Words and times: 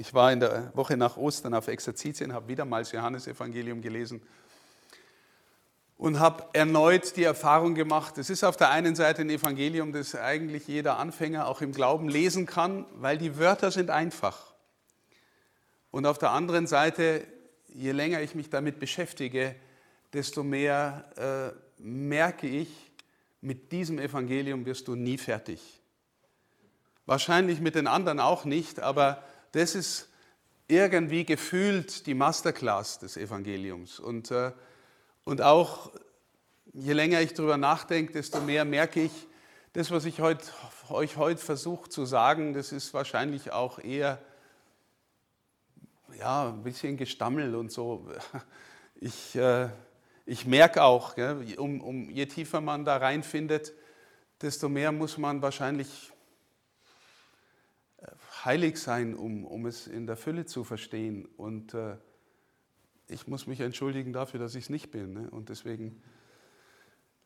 Ich 0.00 0.14
war 0.14 0.32
in 0.32 0.40
der 0.40 0.74
Woche 0.74 0.96
nach 0.96 1.18
Ostern 1.18 1.52
auf 1.52 1.68
Exerzitien, 1.68 2.32
habe 2.32 2.48
wieder 2.48 2.64
mal 2.64 2.80
das 2.80 2.90
Johannesevangelium 2.90 3.82
gelesen 3.82 4.22
und 5.98 6.18
habe 6.18 6.46
erneut 6.54 7.18
die 7.18 7.24
Erfahrung 7.24 7.74
gemacht, 7.74 8.16
es 8.16 8.30
ist 8.30 8.42
auf 8.42 8.56
der 8.56 8.70
einen 8.70 8.96
Seite 8.96 9.20
ein 9.20 9.28
Evangelium, 9.28 9.92
das 9.92 10.14
eigentlich 10.14 10.66
jeder 10.68 10.96
Anfänger 10.96 11.46
auch 11.46 11.60
im 11.60 11.72
Glauben 11.72 12.08
lesen 12.08 12.46
kann, 12.46 12.86
weil 12.94 13.18
die 13.18 13.36
Wörter 13.36 13.70
sind 13.70 13.90
einfach. 13.90 14.54
Und 15.90 16.06
auf 16.06 16.16
der 16.16 16.30
anderen 16.30 16.66
Seite, 16.66 17.26
je 17.68 17.92
länger 17.92 18.22
ich 18.22 18.34
mich 18.34 18.48
damit 18.48 18.80
beschäftige, 18.80 19.54
desto 20.14 20.42
mehr 20.42 21.54
äh, 21.78 21.82
merke 21.82 22.46
ich, 22.46 22.70
mit 23.42 23.70
diesem 23.70 23.98
Evangelium 23.98 24.64
wirst 24.64 24.88
du 24.88 24.94
nie 24.94 25.18
fertig. 25.18 25.60
Wahrscheinlich 27.04 27.60
mit 27.60 27.74
den 27.74 27.86
anderen 27.86 28.18
auch 28.18 28.46
nicht, 28.46 28.80
aber 28.80 29.22
das 29.52 29.74
ist 29.74 30.08
irgendwie 30.68 31.24
gefühlt 31.24 32.06
die 32.06 32.14
Masterclass 32.14 32.98
des 32.98 33.16
Evangeliums. 33.16 33.98
Und 33.98 34.30
äh, 34.30 34.52
und 35.24 35.42
auch 35.42 35.92
je 36.72 36.92
länger 36.92 37.20
ich 37.20 37.34
darüber 37.34 37.56
nachdenke, 37.56 38.12
desto 38.12 38.40
mehr 38.40 38.64
merke 38.64 39.02
ich, 39.02 39.12
das, 39.72 39.90
was 39.90 40.04
ich 40.04 40.20
heut, 40.20 40.40
euch 40.88 41.16
heute 41.16 41.40
versuche 41.40 41.88
zu 41.88 42.04
sagen, 42.04 42.54
das 42.54 42.72
ist 42.72 42.92
wahrscheinlich 42.94 43.52
auch 43.52 43.78
eher 43.78 44.18
ja, 46.18 46.48
ein 46.48 46.64
bisschen 46.64 46.96
Gestammel 46.96 47.54
und 47.54 47.70
so. 47.72 48.08
Ich, 49.02 49.34
äh, 49.34 49.70
ich 50.26 50.44
merke 50.44 50.82
auch, 50.82 51.16
um, 51.56 51.80
um, 51.80 52.10
je 52.10 52.26
tiefer 52.26 52.60
man 52.60 52.84
da 52.84 52.98
reinfindet, 52.98 53.72
desto 54.42 54.68
mehr 54.68 54.92
muss 54.92 55.16
man 55.16 55.40
wahrscheinlich 55.40 56.12
heilig 58.44 58.78
sein, 58.78 59.14
um, 59.14 59.44
um 59.44 59.66
es 59.66 59.86
in 59.86 60.06
der 60.06 60.16
Fülle 60.16 60.46
zu 60.46 60.64
verstehen. 60.64 61.26
Und 61.36 61.74
äh, 61.74 61.96
ich 63.08 63.26
muss 63.26 63.46
mich 63.46 63.60
entschuldigen 63.60 64.12
dafür, 64.12 64.40
dass 64.40 64.54
ich 64.54 64.64
es 64.64 64.70
nicht 64.70 64.90
bin. 64.90 65.12
Ne? 65.12 65.30
Und 65.30 65.48
deswegen, 65.48 66.02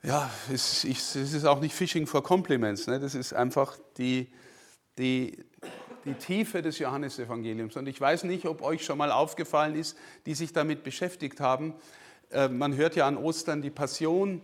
ja, 0.02 0.30
es, 0.52 0.84
ich, 0.84 0.98
es, 0.98 1.14
ist 1.14 1.44
auch 1.44 1.60
nicht 1.60 1.74
Fishing 1.74 2.06
for 2.06 2.22
Compliments. 2.22 2.86
Ne? 2.86 3.00
Das 3.00 3.14
ist 3.14 3.32
einfach 3.32 3.78
die, 3.96 4.30
die, 4.98 5.44
die 6.04 6.14
Tiefe 6.14 6.62
des 6.62 6.78
Johannesevangeliums. 6.78 7.76
Und 7.76 7.86
ich 7.88 8.00
weiß 8.00 8.24
nicht, 8.24 8.46
ob 8.46 8.62
euch 8.62 8.84
schon 8.84 8.98
mal 8.98 9.12
aufgefallen 9.12 9.74
ist, 9.74 9.96
die 10.26 10.34
sich 10.34 10.52
damit 10.52 10.82
beschäftigt 10.82 11.40
haben. 11.40 11.74
Äh, 12.30 12.48
man 12.48 12.76
hört 12.76 12.96
ja 12.96 13.06
an 13.06 13.16
Ostern 13.16 13.62
die 13.62 13.70
Passion 13.70 14.40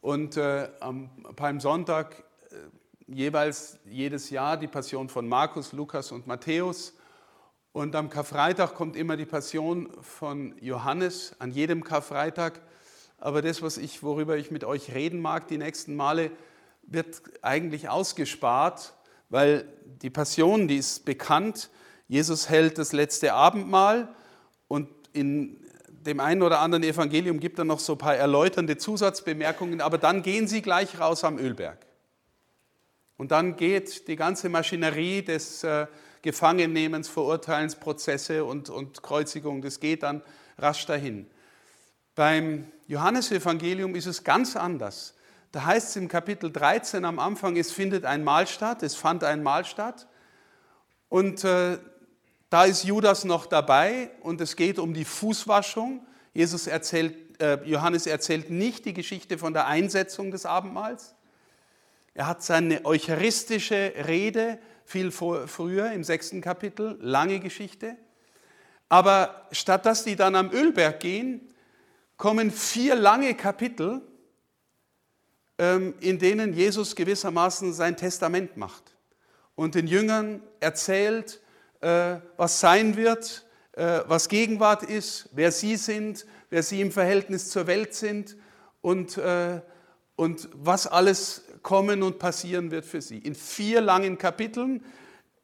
und 0.00 0.36
äh, 0.36 0.68
am 0.80 1.10
Palmsonntag 1.36 2.24
jeweils 3.08 3.78
jedes 3.84 4.30
Jahr 4.30 4.56
die 4.56 4.68
Passion 4.68 5.08
von 5.08 5.26
Markus, 5.26 5.72
Lukas 5.72 6.12
und 6.12 6.26
Matthäus. 6.26 6.94
Und 7.72 7.94
am 7.96 8.10
Karfreitag 8.10 8.74
kommt 8.74 8.96
immer 8.96 9.16
die 9.16 9.26
Passion 9.26 9.90
von 10.00 10.54
Johannes, 10.60 11.34
an 11.38 11.50
jedem 11.50 11.82
Karfreitag. 11.84 12.60
Aber 13.18 13.42
das, 13.42 13.62
was 13.62 13.78
ich, 13.78 14.02
worüber 14.02 14.36
ich 14.36 14.50
mit 14.50 14.64
euch 14.64 14.94
reden 14.94 15.20
mag, 15.20 15.48
die 15.48 15.58
nächsten 15.58 15.96
Male, 15.96 16.30
wird 16.82 17.20
eigentlich 17.42 17.88
ausgespart, 17.88 18.94
weil 19.28 19.66
die 20.02 20.10
Passion, 20.10 20.68
die 20.68 20.76
ist 20.76 21.04
bekannt. 21.04 21.70
Jesus 22.06 22.48
hält 22.48 22.78
das 22.78 22.92
letzte 22.92 23.34
Abendmahl 23.34 24.08
und 24.68 24.88
in 25.12 25.58
dem 26.06 26.20
einen 26.20 26.42
oder 26.42 26.60
anderen 26.60 26.84
Evangelium 26.84 27.40
gibt 27.40 27.58
er 27.58 27.64
noch 27.64 27.80
so 27.80 27.92
ein 27.92 27.98
paar 27.98 28.16
erläuternde 28.16 28.78
Zusatzbemerkungen, 28.78 29.80
aber 29.80 29.98
dann 29.98 30.22
gehen 30.22 30.46
sie 30.46 30.62
gleich 30.62 30.98
raus 30.98 31.24
am 31.24 31.38
Ölberg. 31.38 31.87
Und 33.18 33.32
dann 33.32 33.56
geht 33.56 34.08
die 34.08 34.16
ganze 34.16 34.48
Maschinerie 34.48 35.22
des 35.22 35.64
äh, 35.64 35.86
Gefangennehmens, 36.22 37.08
Verurteilensprozesse 37.08 38.44
und, 38.44 38.70
und 38.70 39.02
Kreuzigung, 39.02 39.60
das 39.60 39.80
geht 39.80 40.04
dann 40.04 40.22
rasch 40.56 40.86
dahin. 40.86 41.26
Beim 42.14 42.68
Johannesevangelium 42.86 43.94
ist 43.94 44.06
es 44.06 44.24
ganz 44.24 44.56
anders. 44.56 45.14
Da 45.52 45.64
heißt 45.64 45.90
es 45.90 45.96
im 45.96 46.08
Kapitel 46.08 46.52
13 46.52 47.04
am 47.04 47.18
Anfang, 47.18 47.56
es 47.56 47.72
findet 47.72 48.04
ein 48.04 48.22
Mahl 48.22 48.46
statt, 48.46 48.82
es 48.82 48.94
fand 48.94 49.24
ein 49.24 49.42
Mahl 49.42 49.64
statt. 49.64 50.06
Und 51.08 51.42
äh, 51.44 51.78
da 52.50 52.64
ist 52.64 52.84
Judas 52.84 53.24
noch 53.24 53.46
dabei 53.46 54.10
und 54.20 54.40
es 54.40 54.56
geht 54.56 54.78
um 54.78 54.94
die 54.94 55.04
Fußwaschung. 55.04 56.06
Jesus 56.34 56.66
erzählt, 56.66 57.40
äh, 57.40 57.58
Johannes 57.64 58.06
erzählt 58.06 58.50
nicht 58.50 58.84
die 58.84 58.94
Geschichte 58.94 59.38
von 59.38 59.52
der 59.52 59.66
Einsetzung 59.66 60.30
des 60.30 60.46
Abendmahls. 60.46 61.14
Er 62.18 62.26
hat 62.26 62.42
seine 62.42 62.84
eucharistische 62.84 63.92
Rede 64.08 64.58
viel 64.84 65.12
früher 65.12 65.92
im 65.92 66.02
sechsten 66.02 66.40
Kapitel, 66.40 66.98
lange 67.00 67.38
Geschichte. 67.38 67.96
Aber 68.88 69.46
statt 69.52 69.86
dass 69.86 70.02
die 70.02 70.16
dann 70.16 70.34
am 70.34 70.50
Ölberg 70.50 70.98
gehen, 70.98 71.54
kommen 72.16 72.50
vier 72.50 72.96
lange 72.96 73.34
Kapitel, 73.34 74.02
ähm, 75.58 75.94
in 76.00 76.18
denen 76.18 76.54
Jesus 76.54 76.96
gewissermaßen 76.96 77.72
sein 77.72 77.96
Testament 77.96 78.56
macht 78.56 78.96
und 79.54 79.76
den 79.76 79.86
Jüngern 79.86 80.42
erzählt, 80.58 81.40
äh, 81.82 82.16
was 82.36 82.58
sein 82.58 82.96
wird, 82.96 83.46
äh, 83.74 84.00
was 84.08 84.28
Gegenwart 84.28 84.82
ist, 84.82 85.28
wer 85.34 85.52
sie 85.52 85.76
sind, 85.76 86.26
wer 86.50 86.64
sie 86.64 86.80
im 86.80 86.90
Verhältnis 86.90 87.48
zur 87.48 87.68
Welt 87.68 87.94
sind 87.94 88.36
und, 88.80 89.18
äh, 89.18 89.60
und 90.18 90.48
was 90.52 90.88
alles 90.88 91.44
kommen 91.62 92.02
und 92.02 92.18
passieren 92.18 92.72
wird 92.72 92.84
für 92.84 93.00
sie. 93.00 93.18
In 93.18 93.36
vier 93.36 93.80
langen 93.80 94.18
Kapiteln. 94.18 94.84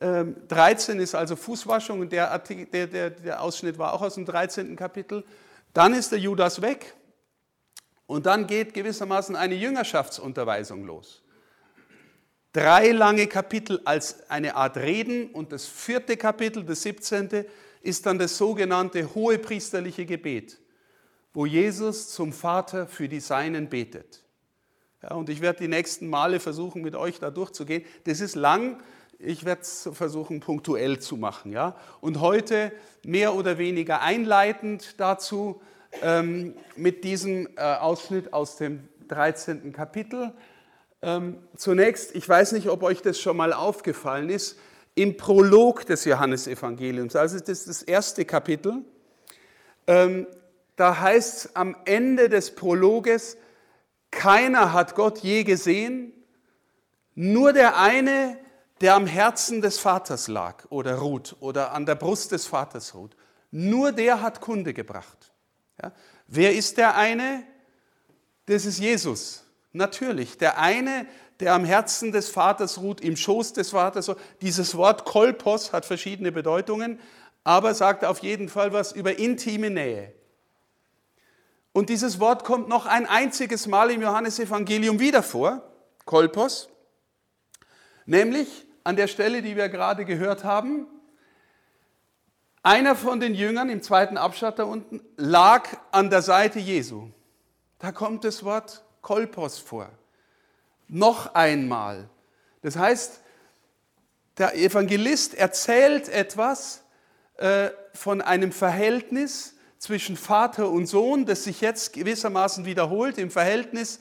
13 0.01 0.97
ähm, 0.97 1.01
ist 1.01 1.15
also 1.15 1.37
Fußwaschung 1.37 2.01
und 2.01 2.11
der, 2.11 2.37
der, 2.41 2.89
der, 2.89 3.11
der 3.11 3.41
Ausschnitt 3.41 3.79
war 3.79 3.93
auch 3.93 4.03
aus 4.03 4.17
dem 4.17 4.25
13. 4.25 4.75
Kapitel. 4.75 5.25
Dann 5.73 5.95
ist 5.95 6.11
der 6.11 6.19
Judas 6.19 6.61
weg 6.61 6.93
und 8.07 8.27
dann 8.27 8.49
geht 8.49 8.75
gewissermaßen 8.75 9.37
eine 9.37 9.55
Jüngerschaftsunterweisung 9.55 10.85
los. 10.85 11.23
Drei 12.53 12.91
lange 12.91 13.29
Kapitel 13.29 13.81
als 13.85 14.29
eine 14.29 14.57
Art 14.57 14.77
Reden 14.77 15.31
und 15.31 15.53
das 15.53 15.67
vierte 15.67 16.17
Kapitel, 16.17 16.65
das 16.65 16.83
17., 16.83 17.45
ist 17.81 18.05
dann 18.07 18.19
das 18.19 18.37
sogenannte 18.37 19.15
hohepriesterliche 19.15 20.05
Gebet, 20.05 20.59
wo 21.33 21.47
Jesus 21.47 22.09
zum 22.09 22.33
Vater 22.33 22.89
für 22.89 23.09
die 23.09 23.21
Seinen 23.21 23.69
betet. 23.69 24.24
Ja, 25.05 25.17
und 25.17 25.29
ich 25.29 25.43
werde 25.43 25.59
die 25.59 25.69
nächsten 25.69 26.09
Male 26.09 26.41
versuchen, 26.41 26.81
mit 26.81 26.97
euch 26.97 27.21
da 27.21 27.31
durchzugehen. 27.31 27.85
Das 28.05 28.21
ist 28.21 28.37
lang, 28.37 28.81
ich 29.19 29.45
werde 29.45 29.61
es 29.61 29.87
versuchen, 29.93 30.41
punktuell 30.41 30.99
zu 30.99 31.19
machen. 31.19 31.53
Ja? 31.53 31.77
Und 32.01 32.21
heute 32.21 32.73
mehr 33.05 33.35
oder 33.35 33.59
weniger 33.59 34.01
einleitend 34.01 34.99
dazu 34.99 35.61
ähm, 36.01 36.55
mit 36.77 37.05
diesem 37.05 37.49
äh, 37.57 37.61
Ausschnitt 37.61 38.33
aus 38.33 38.57
dem 38.57 38.89
13. 39.09 39.75
Kapitel. 39.75 40.33
Ähm, 41.03 41.37
zunächst, 41.55 42.17
ich 42.17 42.27
weiß 42.27 42.53
nicht, 42.53 42.71
ob 42.71 42.83
euch 42.83 43.03
das 43.03 43.21
schon 43.21 43.37
mal 43.37 43.53
aufgefallen 43.53 44.31
ist, 44.31 44.59
im 44.95 45.19
Prolog 45.19 45.85
des 45.85 46.07
Johannesevangeliums, 46.07 47.15
also 47.15 47.39
das 47.39 47.49
ist 47.51 47.69
das 47.69 47.83
erste 47.83 48.25
Kapitel, 48.25 48.85
ähm, 49.87 50.27
da 50.77 50.99
heißt 50.99 51.37
es 51.37 51.57
am 51.57 51.77
Ende 51.85 52.31
des 52.31 52.55
Prologes, 52.55 53.37
keiner 54.15 54.73
hat 54.73 54.95
Gott 54.95 55.19
je 55.19 55.45
gesehen, 55.45 56.13
nur 57.15 57.53
der 57.53 57.79
eine, 57.79 58.39
der 58.81 58.95
am 58.95 59.07
Herzen 59.07 59.61
des 59.61 59.79
Vaters 59.79 60.29
lag 60.29 60.65
oder 60.71 60.97
ruht 60.97 61.37
oder 61.41 61.73
an 61.73 61.87
der 61.87 61.95
Brust 61.95 62.33
des 62.33 62.47
Vaters 62.47 62.95
ruht. 62.95 63.17
Nur 63.51 63.93
der 63.93 64.21
hat 64.21 64.41
Kunde 64.41 64.75
gebracht. 64.75 65.33
Ja? 65.81 65.93
Wer 66.27 66.55
ist 66.55 66.77
der 66.77 66.97
eine? 66.97 67.45
Das 68.47 68.65
ist 68.65 68.79
Jesus. 68.79 69.45
Natürlich. 69.73 70.39
Der 70.39 70.59
eine, 70.59 71.07
der 71.41 71.55
am 71.55 71.65
Herzen 71.65 72.13
des 72.13 72.29
Vaters 72.29 72.79
ruht, 72.79 73.01
im 73.01 73.17
Schoß 73.17 73.53
des 73.53 73.71
Vaters. 73.71 74.11
Dieses 74.41 74.77
Wort 74.77 75.05
Kolpos 75.05 75.73
hat 75.73 75.87
verschiedene 75.87 76.33
Bedeutungen, 76.33 77.01
aber 77.45 77.75
sagt 77.75 78.05
auf 78.05 78.21
jeden 78.21 78.49
Fall 78.49 78.73
was 78.73 78.93
über 78.93 79.19
intime 79.19 79.71
Nähe. 79.71 80.13
Und 81.75 81.91
dieses 81.91 82.21
Wort 82.21 82.45
kommt 82.45 82.69
noch 82.69 82.87
ein 82.87 83.05
einziges 83.05 83.67
Mal 83.67 83.91
im 83.91 84.01
Johannesevangelium 84.01 85.01
wieder 85.01 85.25
vor, 85.25 85.61
Kolpos, 86.05 86.69
nämlich 88.07 88.65
an 88.85 88.95
der 88.95 89.09
Stelle, 89.09 89.43
die 89.43 89.57
wir 89.57 89.69
gerade 89.69 90.05
gehört 90.05 90.45
haben. 90.45 90.87
Einer 92.63 92.95
von 92.95 93.19
den 93.19 93.35
Jüngern 93.35 93.71
im 93.71 93.83
zweiten 93.83 94.17
Abschnitt 94.17 94.61
da 94.61 94.65
unten 94.65 95.01
lag 95.17 95.67
an 95.91 96.11
der 96.11 96.23
Seite 96.23 96.61
Jesu. 96.61 97.09
Da 97.81 97.91
kommt 97.91 98.23
das 98.23 98.45
Wort 98.45 98.85
Kolpos 99.03 99.59
vor. 99.59 99.91
Noch 100.87 101.35
einmal. 101.35 102.09
Das 102.63 102.77
heißt, 102.77 103.21
der 104.39 104.55
Evangelist 104.55 105.35
erzählt 105.35 106.09
etwas 106.09 106.85
äh, 107.37 107.71
von 107.95 108.23
einem 108.23 108.53
Verhältnis, 108.53 109.54
zwischen 109.85 110.17
Vater 110.17 110.71
und 110.71 110.87
Sohn, 110.87 111.27
das 111.27 111.45
sich 111.45 111.61
jetzt 111.61 111.93
gewissermaßen 111.93 112.65
wiederholt 112.65 113.19
im 113.19 113.31
Verhältnis 113.31 114.01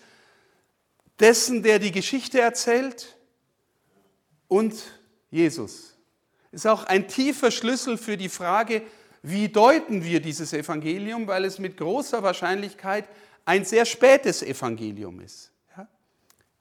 dessen, 1.20 1.62
der 1.62 1.78
die 1.78 1.92
Geschichte 1.92 2.40
erzählt, 2.40 3.18
und 4.48 4.76
Jesus. 5.30 5.98
ist 6.52 6.68
auch 6.68 6.86
ein 6.86 7.08
tiefer 7.08 7.52
Schlüssel 7.52 7.98
für 7.98 8.16
die 8.16 8.30
Frage, 8.30 8.84
wie 9.24 9.50
deuten 9.50 10.06
wir 10.06 10.22
dieses 10.22 10.54
Evangelium, 10.54 11.28
weil 11.28 11.44
es 11.44 11.60
mit 11.60 11.76
großer 11.76 12.24
Wahrscheinlichkeit 12.24 13.10
ein 13.44 13.66
sehr 13.66 13.86
spätes 13.86 14.42
Evangelium 14.42 15.20
ist. 15.20 15.52
Ja? 15.76 15.88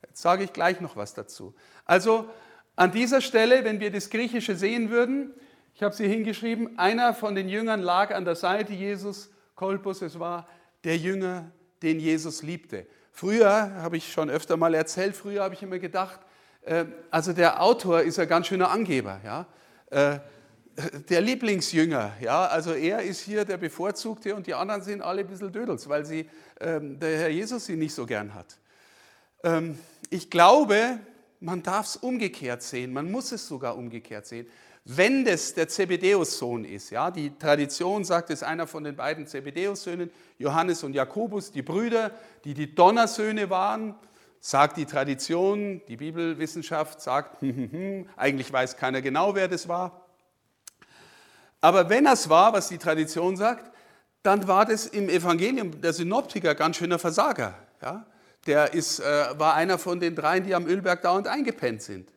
Jetzt 0.08 0.22
sage 0.22 0.42
ich 0.44 0.52
gleich 0.52 0.80
noch 0.80 0.96
was 0.96 1.14
dazu. 1.14 1.54
Also 1.84 2.28
an 2.74 2.90
dieser 2.90 3.20
Stelle, 3.20 3.62
wenn 3.64 3.78
wir 3.78 3.92
das 3.92 4.10
Griechische 4.10 4.56
sehen 4.56 4.90
würden, 4.90 5.32
ich 5.74 5.82
habe 5.82 5.94
sie 5.94 6.06
hingeschrieben, 6.06 6.78
einer 6.78 7.14
von 7.14 7.34
den 7.34 7.48
Jüngern 7.48 7.80
lag 7.80 8.14
an 8.14 8.24
der 8.24 8.36
Seite 8.36 8.72
Jesus, 8.72 9.30
Kolpus, 9.54 10.02
es 10.02 10.18
war 10.18 10.48
der 10.84 10.96
Jünger, 10.96 11.50
den 11.82 11.98
Jesus 11.98 12.42
liebte. 12.42 12.86
Früher, 13.10 13.72
habe 13.76 13.96
ich 13.96 14.12
schon 14.12 14.30
öfter 14.30 14.56
mal 14.56 14.74
erzählt, 14.74 15.16
früher 15.16 15.42
habe 15.42 15.54
ich 15.54 15.62
immer 15.62 15.78
gedacht, 15.78 16.20
äh, 16.62 16.86
also 17.10 17.32
der 17.32 17.62
Autor 17.62 18.02
ist 18.02 18.18
ein 18.18 18.28
ganz 18.28 18.46
schöner 18.46 18.70
Angeber. 18.70 19.20
Ja? 19.24 19.46
Äh, 19.90 20.18
der 21.08 21.20
Lieblingsjünger, 21.20 22.12
ja, 22.20 22.46
also 22.46 22.72
er 22.72 23.02
ist 23.02 23.20
hier 23.20 23.44
der 23.44 23.58
Bevorzugte 23.58 24.34
und 24.34 24.46
die 24.46 24.54
anderen 24.54 24.80
sind 24.82 25.02
alle 25.02 25.20
ein 25.20 25.26
bisschen 25.26 25.52
Dödels, 25.52 25.88
weil 25.88 26.06
sie, 26.06 26.28
ähm, 26.60 26.98
der 26.98 27.18
Herr 27.18 27.28
Jesus 27.28 27.66
sie 27.66 27.76
nicht 27.76 27.94
so 27.94 28.06
gern 28.06 28.34
hat. 28.34 28.58
Ähm, 29.44 29.78
ich 30.08 30.30
glaube, 30.30 30.98
man 31.40 31.62
darf 31.62 31.86
es 31.86 31.96
umgekehrt 31.96 32.62
sehen, 32.62 32.92
man 32.92 33.10
muss 33.10 33.32
es 33.32 33.46
sogar 33.46 33.76
umgekehrt 33.76 34.26
sehen. 34.26 34.46
Wenn 34.84 35.24
das 35.24 35.54
der 35.54 35.68
Zebedeus-Sohn 35.68 36.64
ist, 36.64 36.90
ja, 36.90 37.10
die 37.12 37.36
Tradition 37.38 38.04
sagt, 38.04 38.30
es 38.30 38.40
ist 38.40 38.48
einer 38.48 38.66
von 38.66 38.82
den 38.82 38.96
beiden 38.96 39.28
Zebedeus-Söhnen, 39.28 40.10
Johannes 40.38 40.82
und 40.82 40.94
Jakobus, 40.94 41.52
die 41.52 41.62
Brüder, 41.62 42.10
die 42.44 42.54
die 42.54 42.74
Donnersöhne 42.74 43.48
waren, 43.48 43.94
sagt 44.40 44.76
die 44.76 44.86
Tradition, 44.86 45.80
die 45.86 45.96
Bibelwissenschaft 45.96 47.00
sagt, 47.00 47.40
hm, 47.42 47.56
hm, 47.56 47.72
hm, 47.72 48.08
eigentlich 48.16 48.52
weiß 48.52 48.76
keiner 48.76 49.00
genau, 49.00 49.36
wer 49.36 49.46
das 49.46 49.68
war. 49.68 50.08
Aber 51.60 51.88
wenn 51.88 52.06
es 52.06 52.28
war, 52.28 52.52
was 52.52 52.68
die 52.68 52.78
Tradition 52.78 53.36
sagt, 53.36 53.70
dann 54.24 54.48
war 54.48 54.66
das 54.66 54.86
im 54.86 55.08
Evangelium 55.08 55.80
der 55.80 55.92
Synoptiker 55.92 56.56
ganz 56.56 56.76
schöner 56.76 56.98
Versager. 56.98 57.54
Ja? 57.80 58.04
Der 58.46 58.74
ist, 58.74 58.98
äh, 58.98 59.38
war 59.38 59.54
einer 59.54 59.78
von 59.78 60.00
den 60.00 60.16
dreien, 60.16 60.44
die 60.44 60.56
am 60.56 60.66
Ölberg 60.66 61.02
dauernd 61.02 61.28
eingepennt 61.28 61.82
sind. 61.82 62.10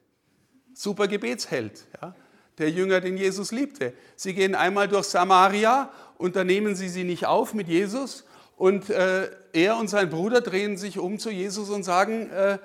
Super 0.73 1.07
Gebetsheld. 1.07 1.85
Ja? 2.01 2.15
Der 2.57 2.69
Jünger, 2.69 3.01
den 3.01 3.17
Jesus 3.17 3.51
liebte. 3.51 3.93
Sie 4.15 4.33
gehen 4.33 4.55
einmal 4.55 4.87
durch 4.87 5.07
Samaria 5.07 5.91
und 6.17 6.35
da 6.35 6.43
nehmen 6.43 6.75
sie 6.75 6.89
sie 6.89 7.03
nicht 7.03 7.25
auf 7.25 7.53
mit 7.53 7.67
Jesus 7.67 8.25
und 8.57 8.89
äh, 8.89 9.29
er 9.53 9.77
und 9.77 9.89
sein 9.89 10.09
Bruder 10.09 10.41
drehen 10.41 10.77
sich 10.77 10.97
um 10.97 11.19
zu 11.19 11.29
Jesus 11.29 11.69
und 11.69 11.83
sagen, 11.83 12.29
äh, 12.29 12.57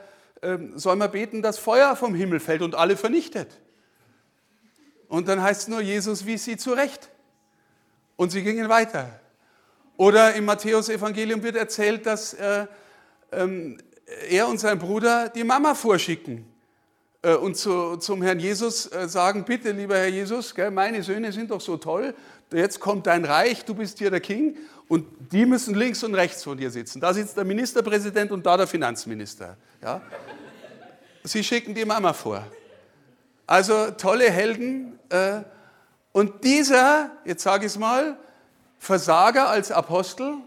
äh, 0.43 0.59
soll 0.77 0.97
man 0.97 1.11
beten, 1.11 1.43
dass 1.43 1.59
Feuer 1.59 1.97
vom 1.97 2.15
Himmel 2.15 2.41
fällt 2.41 2.63
und 2.63 2.75
alle 2.75 2.97
vernichtet. 2.97 3.59
Und 5.09 5.29
dann 5.29 5.43
heißt 5.43 5.63
es 5.63 5.69
nur, 5.69 5.81
Jesus 5.81 6.25
wies 6.25 6.45
sie 6.45 6.57
zurecht. 6.57 7.11
Und 8.17 8.31
sie 8.31 8.43
gingen 8.43 8.69
weiter. 8.69 9.19
Oder 9.97 10.35
im 10.35 10.45
Matthäus-Evangelium 10.45 11.43
wird 11.43 11.57
erzählt, 11.57 12.07
dass 12.07 12.35
äh, 12.35 12.67
ähm, 13.33 13.79
er 14.29 14.47
und 14.47 14.59
sein 14.59 14.79
Bruder 14.79 15.29
die 15.29 15.45
Mama 15.45 15.75
vorschicken 15.75 16.50
und 17.23 17.57
zu, 17.57 17.97
zum 17.97 18.23
Herrn 18.23 18.41
Jesus 18.41 18.87
äh, 18.93 19.09
sagen, 19.09 19.45
bitte 19.45 19.73
lieber 19.73 19.97
Herr 19.97 20.09
Jesus, 20.09 20.55
gell, 20.55 20.71
meine 20.71 21.03
Söhne 21.03 21.33
sind 21.33 21.51
doch 21.51 21.61
so 21.61 21.77
toll, 21.77 22.15
jetzt 22.53 22.81
kommt 22.81 23.07
dein 23.07 23.25
Reich, 23.25 23.65
du 23.65 23.75
bist 23.75 23.99
hier 23.99 24.11
der 24.11 24.21
King 24.21 24.57
und 24.89 25.07
die 25.31 25.45
müssen 25.45 25.75
links 25.75 26.03
und 26.03 26.15
rechts 26.15 26.43
von 26.43 26.57
dir 26.57 26.71
sitzen. 26.71 27.01
Da 27.01 27.13
sitzt 27.13 27.37
der 27.37 27.45
Ministerpräsident 27.45 28.33
und 28.33 28.45
da 28.45 28.57
der 28.57 28.67
Finanzminister. 28.67 29.57
Ja? 29.83 30.01
Sie 31.23 31.45
schicken 31.45 31.75
die 31.75 31.85
Mama 31.85 32.13
vor. 32.13 32.45
Also 33.47 33.91
tolle 33.93 34.31
Helden. 34.31 34.99
Äh, 35.11 35.43
und 36.13 36.43
dieser, 36.43 37.11
jetzt 37.25 37.43
sage 37.43 37.67
ich 37.67 37.73
es 37.73 37.79
mal, 37.79 38.17
Versager 38.79 39.51
als 39.51 39.71
Apostel 39.71 40.39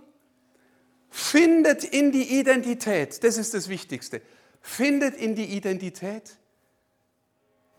findet 1.10 1.84
in 1.84 2.12
die 2.12 2.40
Identität, 2.40 3.24
das 3.24 3.38
ist 3.38 3.54
das 3.54 3.70
Wichtigste, 3.70 4.22
findet 4.62 5.16
in 5.16 5.36
die 5.36 5.46
Identität, 5.46 6.38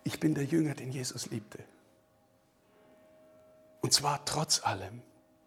ich 0.04 0.20
bin 0.20 0.34
der 0.34 0.44
Jünger, 0.44 0.74
den 0.74 0.92
Jesus 0.92 1.30
liebte. 1.30 1.58
Und 3.80 3.92
zwar 3.92 4.24
trotz 4.24 4.64
allem. 4.64 5.02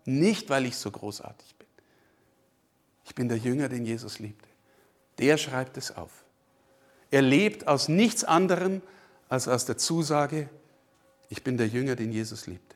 Nicht, 0.05 0.49
weil 0.49 0.65
ich 0.65 0.77
so 0.77 0.91
großartig 0.91 1.55
bin. 1.55 1.67
Ich 3.05 3.15
bin 3.15 3.29
der 3.29 3.37
Jünger, 3.37 3.69
den 3.69 3.85
Jesus 3.85 4.19
liebte. 4.19 4.47
Der 5.19 5.37
schreibt 5.37 5.77
es 5.77 5.95
auf. 5.95 6.23
Er 7.09 7.21
lebt 7.21 7.67
aus 7.67 7.87
nichts 7.87 8.23
anderem 8.23 8.81
als 9.29 9.47
aus 9.47 9.65
der 9.65 9.77
Zusage, 9.77 10.49
ich 11.29 11.43
bin 11.43 11.57
der 11.57 11.67
Jünger, 11.67 11.95
den 11.95 12.11
Jesus 12.11 12.47
liebte. 12.47 12.75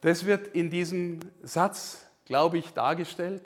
Das 0.00 0.24
wird 0.24 0.48
in 0.48 0.70
diesem 0.70 1.20
Satz, 1.42 2.06
glaube 2.24 2.58
ich, 2.58 2.70
dargestellt. 2.70 3.42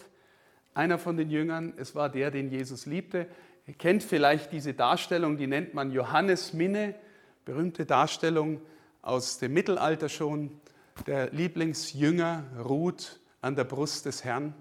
Einer 0.72 0.98
von 0.98 1.16
den 1.16 1.30
Jüngern, 1.30 1.74
es 1.76 1.94
war 1.94 2.08
der, 2.08 2.30
den 2.30 2.50
Jesus 2.50 2.86
liebte. 2.86 3.28
Ihr 3.66 3.74
kennt 3.74 4.02
vielleicht 4.02 4.52
diese 4.52 4.74
Darstellung, 4.74 5.38
die 5.38 5.46
nennt 5.46 5.72
man 5.72 5.90
Johannes 5.90 6.52
Minne, 6.52 6.94
berühmte 7.46 7.86
Darstellung 7.86 8.60
aus 9.00 9.38
dem 9.38 9.54
Mittelalter 9.54 10.10
schon. 10.10 10.60
Der 11.06 11.30
Lieblingsjünger 11.30 12.44
ruht 12.62 13.20
an 13.40 13.56
der 13.56 13.64
Brust 13.64 14.04
des 14.04 14.22
Herrn. 14.22 14.54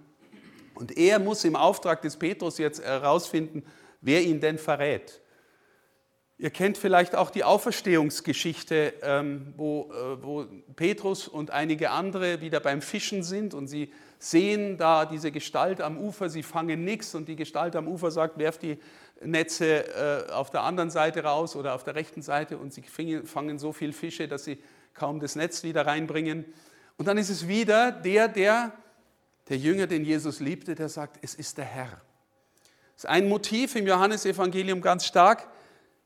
Und 0.73 0.97
er 0.97 1.19
muss 1.19 1.43
im 1.43 1.55
Auftrag 1.55 2.01
des 2.01 2.17
Petrus 2.17 2.57
jetzt 2.57 2.81
herausfinden, 2.81 3.63
wer 4.01 4.21
ihn 4.23 4.39
denn 4.39 4.57
verrät. 4.57 5.21
Ihr 6.39 6.49
kennt 6.49 6.77
vielleicht 6.77 7.15
auch 7.15 7.29
die 7.29 7.43
Auferstehungsgeschichte, 7.43 8.95
ähm, 9.03 9.53
wo, 9.55 9.91
äh, 9.91 10.23
wo 10.23 10.45
Petrus 10.75 11.27
und 11.27 11.51
einige 11.51 11.91
andere 11.91 12.41
wieder 12.41 12.59
beim 12.59 12.81
Fischen 12.81 13.23
sind 13.23 13.53
und 13.53 13.67
sie 13.67 13.93
sehen 14.17 14.77
da 14.77 15.05
diese 15.05 15.31
Gestalt 15.31 15.79
am 15.79 15.97
Ufer, 15.97 16.29
sie 16.29 16.43
fangen 16.43 16.83
nichts 16.83 17.13
und 17.13 17.27
die 17.27 17.35
Gestalt 17.35 17.75
am 17.75 17.87
Ufer 17.87 18.09
sagt, 18.09 18.39
werft 18.39 18.63
die 18.63 18.79
Netze 19.21 20.27
äh, 20.27 20.31
auf 20.31 20.49
der 20.49 20.63
anderen 20.63 20.89
Seite 20.89 21.23
raus 21.23 21.55
oder 21.55 21.75
auf 21.75 21.83
der 21.83 21.95
rechten 21.95 22.21
Seite 22.21 22.57
und 22.57 22.73
sie 22.73 22.83
fangen 22.83 23.59
so 23.59 23.71
viel 23.71 23.93
Fische, 23.93 24.27
dass 24.27 24.43
sie 24.43 24.57
kaum 24.93 25.19
das 25.19 25.35
Netz 25.35 25.63
wieder 25.63 25.85
reinbringen. 25.85 26.45
Und 26.97 27.07
dann 27.07 27.17
ist 27.17 27.29
es 27.29 27.47
wieder 27.47 27.91
der, 27.91 28.27
der, 28.27 28.71
der 29.49 29.57
Jünger, 29.57 29.87
den 29.87 30.03
Jesus 30.03 30.39
liebte, 30.39 30.75
der 30.75 30.89
sagt, 30.89 31.19
es 31.21 31.35
ist 31.35 31.57
der 31.57 31.65
Herr. 31.65 32.01
Das 32.95 33.05
ist 33.05 33.09
ein 33.09 33.29
Motiv 33.29 33.75
im 33.75 33.87
Johannesevangelium 33.87 34.81
ganz 34.81 35.05
stark. 35.05 35.47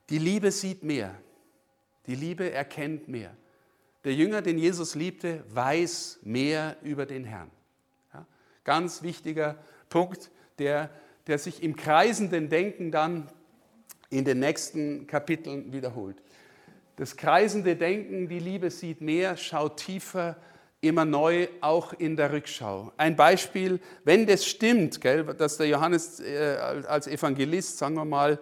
Die 0.09 0.19
Liebe 0.19 0.51
sieht 0.51 0.83
mehr. 0.83 1.15
Die 2.05 2.15
Liebe 2.15 2.51
erkennt 2.51 3.07
mehr. 3.07 3.35
Der 4.03 4.13
Jünger, 4.13 4.41
den 4.41 4.57
Jesus 4.57 4.95
liebte, 4.95 5.43
weiß 5.49 6.19
mehr 6.23 6.77
über 6.81 7.05
den 7.05 7.25
Herrn. 7.25 7.51
Ganz 8.63 9.01
wichtiger 9.01 9.57
Punkt, 9.89 10.29
der, 10.59 10.89
der 11.27 11.37
sich 11.39 11.63
im 11.63 11.75
kreisenden 11.75 12.49
Denken 12.49 12.91
dann 12.91 13.29
in 14.09 14.23
den 14.23 14.39
nächsten 14.39 15.07
Kapiteln 15.07 15.73
wiederholt. 15.73 16.21
Das 16.95 17.15
kreisende 17.15 17.75
Denken, 17.75 18.27
die 18.27 18.39
Liebe 18.39 18.71
sieht 18.71 19.01
mehr, 19.01 19.37
schaut 19.37 19.77
tiefer, 19.77 20.37
immer 20.81 21.05
neu, 21.05 21.47
auch 21.61 21.93
in 21.93 22.15
der 22.15 22.31
Rückschau. 22.31 22.91
Ein 22.97 23.15
Beispiel, 23.15 23.79
wenn 24.03 24.25
das 24.25 24.45
stimmt, 24.45 25.01
gell, 25.01 25.23
dass 25.23 25.57
der 25.57 25.67
Johannes 25.67 26.19
äh, 26.19 26.57
als 26.87 27.07
Evangelist, 27.07 27.77
sagen 27.77 27.95
wir 27.95 28.05
mal, 28.05 28.39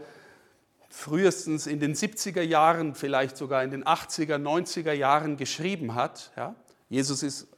frühestens 0.95 1.67
in 1.67 1.81
den 1.81 1.93
70er 1.93 2.41
Jahren, 2.41 2.95
vielleicht 2.95 3.35
sogar 3.35 3.63
in 3.63 3.69
den 3.69 3.83
80er, 3.83 4.37
90er 4.37 4.93
Jahren 4.93 5.35
geschrieben 5.35 5.93
hat. 5.93 6.31
Ja? 6.37 6.55
Jesus 6.87 7.21
ist 7.21 7.49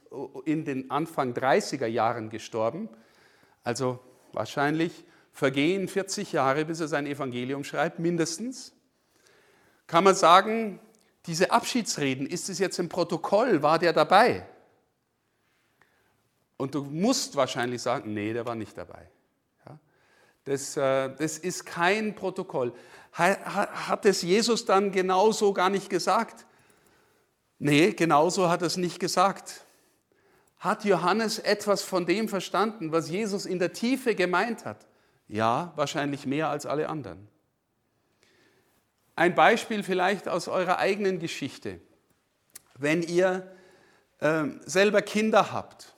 in 0.44 0.64
den 0.64 0.90
Anfang 0.90 1.34
30er 1.34 1.86
Jahren 1.86 2.30
gestorben. 2.30 2.88
Also 3.62 4.00
wahrscheinlich 4.32 5.04
vergehen 5.32 5.86
40 5.86 6.32
Jahre, 6.32 6.64
bis 6.64 6.80
er 6.80 6.88
sein 6.88 7.06
Evangelium 7.06 7.62
schreibt, 7.62 8.00
mindestens. 8.00 8.72
Kann 9.86 10.02
man 10.02 10.16
sagen, 10.16 10.80
diese 11.26 11.52
Abschiedsreden, 11.52 12.26
ist 12.26 12.48
es 12.48 12.58
jetzt 12.58 12.80
im 12.80 12.88
Protokoll, 12.88 13.62
war 13.62 13.78
der 13.78 13.92
dabei? 13.92 14.48
Und 16.56 16.74
du 16.74 16.82
musst 16.82 17.36
wahrscheinlich 17.36 17.82
sagen, 17.82 18.12
nee, 18.14 18.32
der 18.32 18.44
war 18.46 18.56
nicht 18.56 18.76
dabei. 18.76 19.08
Das, 20.48 20.78
äh, 20.78 21.14
das 21.14 21.36
ist 21.36 21.66
kein 21.66 22.14
Protokoll. 22.14 22.72
Hat 23.12 24.04
es 24.04 24.22
Jesus 24.22 24.64
dann 24.64 24.92
genauso 24.92 25.52
gar 25.52 25.70
nicht 25.70 25.90
gesagt? 25.90 26.46
Nee, 27.58 27.92
genauso 27.92 28.48
hat 28.48 28.62
er 28.62 28.66
es 28.66 28.76
nicht 28.76 29.00
gesagt. 29.00 29.62
Hat 30.58 30.84
Johannes 30.84 31.38
etwas 31.38 31.82
von 31.82 32.06
dem 32.06 32.28
verstanden, 32.28 32.92
was 32.92 33.08
Jesus 33.10 33.46
in 33.46 33.58
der 33.58 33.72
Tiefe 33.72 34.14
gemeint 34.14 34.64
hat? 34.64 34.86
Ja, 35.28 35.72
wahrscheinlich 35.76 36.26
mehr 36.26 36.48
als 36.48 36.66
alle 36.66 36.88
anderen. 36.88 37.28
Ein 39.14 39.34
Beispiel 39.34 39.82
vielleicht 39.82 40.28
aus 40.28 40.48
eurer 40.48 40.78
eigenen 40.78 41.18
Geschichte. 41.18 41.80
Wenn 42.76 43.02
ihr 43.02 43.50
ähm, 44.20 44.60
selber 44.64 45.02
Kinder 45.02 45.52
habt 45.52 45.94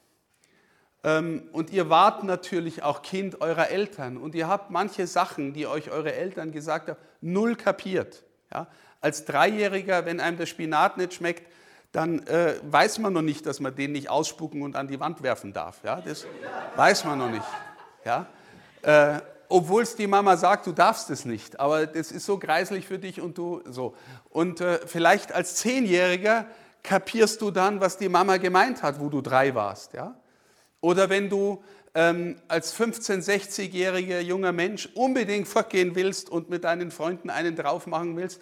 und 1.03 1.71
ihr 1.71 1.89
wart 1.89 2.25
natürlich 2.25 2.83
auch 2.83 3.01
Kind 3.01 3.41
eurer 3.41 3.71
Eltern 3.71 4.19
und 4.19 4.35
ihr 4.35 4.49
habt 4.49 4.71
manche 4.71 5.07
Sachen, 5.07 5.55
die 5.55 5.67
euch 5.67 5.91
eure 5.91 6.15
Eltern 6.15 6.53
gesagt 6.53 6.89
haben, 6.89 6.99
null 7.23 7.57
kapiert. 7.57 8.23
Ja? 8.53 8.67
Als 9.01 9.25
Dreijähriger, 9.25 10.05
wenn 10.05 10.21
einem 10.21 10.37
der 10.37 10.45
Spinat 10.45 10.99
nicht 10.99 11.15
schmeckt, 11.15 11.51
dann 11.93 12.27
äh, 12.27 12.57
weiß 12.63 12.99
man 12.99 13.15
noch 13.15 13.23
nicht, 13.23 13.47
dass 13.47 13.61
man 13.61 13.75
den 13.75 13.93
nicht 13.93 14.11
ausspucken 14.11 14.61
und 14.61 14.77
an 14.77 14.89
die 14.89 15.01
Wand 15.01 15.23
werfen 15.23 15.55
darf. 15.55 15.83
Ja? 15.85 16.03
Das 16.03 16.27
weiß 16.77 17.05
man 17.07 17.19
noch 17.19 17.31
nicht. 17.31 17.47
Ja? 18.05 18.27
Äh, 18.83 19.21
Obwohl 19.49 19.83
es 19.83 19.97
die 19.97 20.07
Mama 20.07 20.37
sagt, 20.37 20.67
du 20.67 20.73
darfst 20.73 21.09
es 21.09 21.25
nicht, 21.25 21.59
aber 21.59 21.87
das 21.87 22.13
ist 22.13 22.27
so 22.27 22.39
greislich 22.39 22.87
für 22.87 22.99
dich 22.99 23.21
und 23.21 23.39
du 23.39 23.63
so. 23.65 23.97
Und 24.29 24.61
äh, 24.61 24.87
vielleicht 24.87 25.33
als 25.33 25.57
Zehnjähriger 25.57 26.47
kapierst 26.83 27.41
du 27.41 27.51
dann, 27.51 27.81
was 27.81 27.97
die 27.97 28.09
Mama 28.09 28.37
gemeint 28.37 28.83
hat, 28.83 29.01
wo 29.01 29.09
du 29.09 29.23
drei 29.23 29.55
warst. 29.55 29.95
Ja? 29.95 30.15
Oder 30.81 31.11
wenn 31.11 31.29
du 31.29 31.63
ähm, 31.95 32.37
als 32.49 32.79
15-, 32.79 33.25
60-jähriger 33.25 34.21
junger 34.21 34.53
Mensch 34.53 34.89
unbedingt 34.95 35.49
fortgehen 35.49 35.95
willst 35.95 36.31
und 36.31 36.51
mit 36.51 36.65
deinen 36.65 36.91
Freunden 36.91 37.31
einen 37.31 37.57
drauf 37.57 37.87
machen 37.87 38.17
willst 38.17 38.41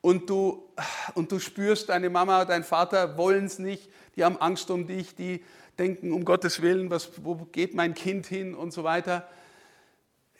und 0.00 0.30
du, 0.30 0.70
und 1.14 1.32
du 1.32 1.38
spürst, 1.38 1.88
deine 1.88 2.10
Mama, 2.10 2.44
dein 2.44 2.64
Vater 2.64 3.16
wollen 3.16 3.46
es 3.46 3.58
nicht, 3.58 3.88
die 4.16 4.24
haben 4.24 4.36
Angst 4.38 4.70
um 4.70 4.86
dich, 4.86 5.14
die 5.14 5.42
denken, 5.78 6.12
um 6.12 6.24
Gottes 6.24 6.62
Willen, 6.62 6.90
was, 6.90 7.10
wo 7.22 7.36
geht 7.52 7.74
mein 7.74 7.94
Kind 7.94 8.26
hin 8.26 8.54
und 8.54 8.72
so 8.72 8.84
weiter. 8.84 9.28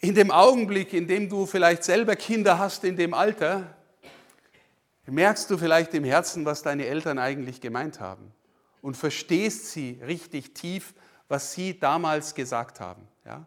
In 0.00 0.14
dem 0.14 0.30
Augenblick, 0.30 0.92
in 0.92 1.06
dem 1.06 1.28
du 1.28 1.46
vielleicht 1.46 1.84
selber 1.84 2.16
Kinder 2.16 2.58
hast 2.58 2.84
in 2.84 2.96
dem 2.96 3.14
Alter, 3.14 3.74
merkst 5.06 5.50
du 5.50 5.58
vielleicht 5.58 5.92
im 5.94 6.04
Herzen, 6.04 6.44
was 6.44 6.62
deine 6.62 6.86
Eltern 6.86 7.18
eigentlich 7.18 7.60
gemeint 7.60 8.00
haben 8.00 8.32
und 8.80 8.96
verstehst 8.96 9.72
sie 9.72 10.00
richtig 10.06 10.54
tief, 10.54 10.94
was 11.30 11.52
sie 11.52 11.78
damals 11.78 12.34
gesagt 12.34 12.80
haben. 12.80 13.06
Ja? 13.24 13.46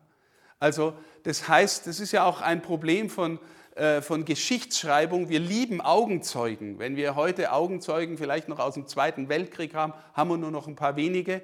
Also 0.60 0.94
das 1.24 1.48
heißt, 1.48 1.86
das 1.86 2.00
ist 2.00 2.14
ja 2.14 2.24
auch 2.24 2.42
ein 2.42 2.62
Problem 2.62 3.10
von, 3.10 3.40
äh, 3.76 4.02
von 4.02 4.24
Geschichtsschreibung. 4.24 5.28
Wir 5.28 5.40
lieben 5.40 5.82
Augenzeugen. 5.82 6.80
Wenn 6.80 6.96
wir 6.96 7.16
heute 7.16 7.52
Augenzeugen 7.52 8.18
vielleicht 8.18 8.48
noch 8.48 8.60
aus 8.60 8.76
dem 8.76 8.88
Zweiten 8.88 9.28
Weltkrieg 9.28 9.76
haben, 9.76 9.94
haben 10.14 10.30
wir 10.30 10.38
nur 10.38 10.52
noch 10.52 10.68
ein 10.68 10.78
paar 10.78 10.96
wenige. 10.96 11.42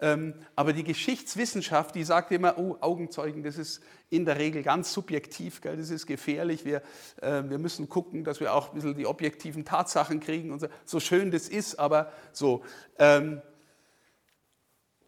Ähm, 0.00 0.34
aber 0.56 0.72
die 0.72 0.82
Geschichtswissenschaft, 0.82 1.94
die 1.94 2.04
sagt 2.04 2.32
immer, 2.32 2.58
oh, 2.58 2.76
Augenzeugen, 2.80 3.42
das 3.42 3.58
ist 3.58 3.82
in 4.08 4.24
der 4.24 4.38
Regel 4.38 4.62
ganz 4.62 4.92
subjektiv, 4.92 5.60
gell, 5.60 5.76
das 5.76 5.90
ist 5.90 6.06
gefährlich. 6.06 6.64
Wir, 6.64 6.82
äh, 7.20 7.42
wir 7.44 7.58
müssen 7.58 7.88
gucken, 7.88 8.24
dass 8.24 8.40
wir 8.40 8.54
auch 8.54 8.70
ein 8.70 8.74
bisschen 8.74 8.96
die 8.96 9.06
objektiven 9.06 9.64
Tatsachen 9.64 10.20
kriegen. 10.20 10.50
Und 10.50 10.60
so, 10.60 10.68
so 10.86 11.00
schön 11.00 11.30
das 11.30 11.48
ist, 11.48 11.78
aber 11.78 12.10
so. 12.32 12.64
Ähm, 12.98 13.42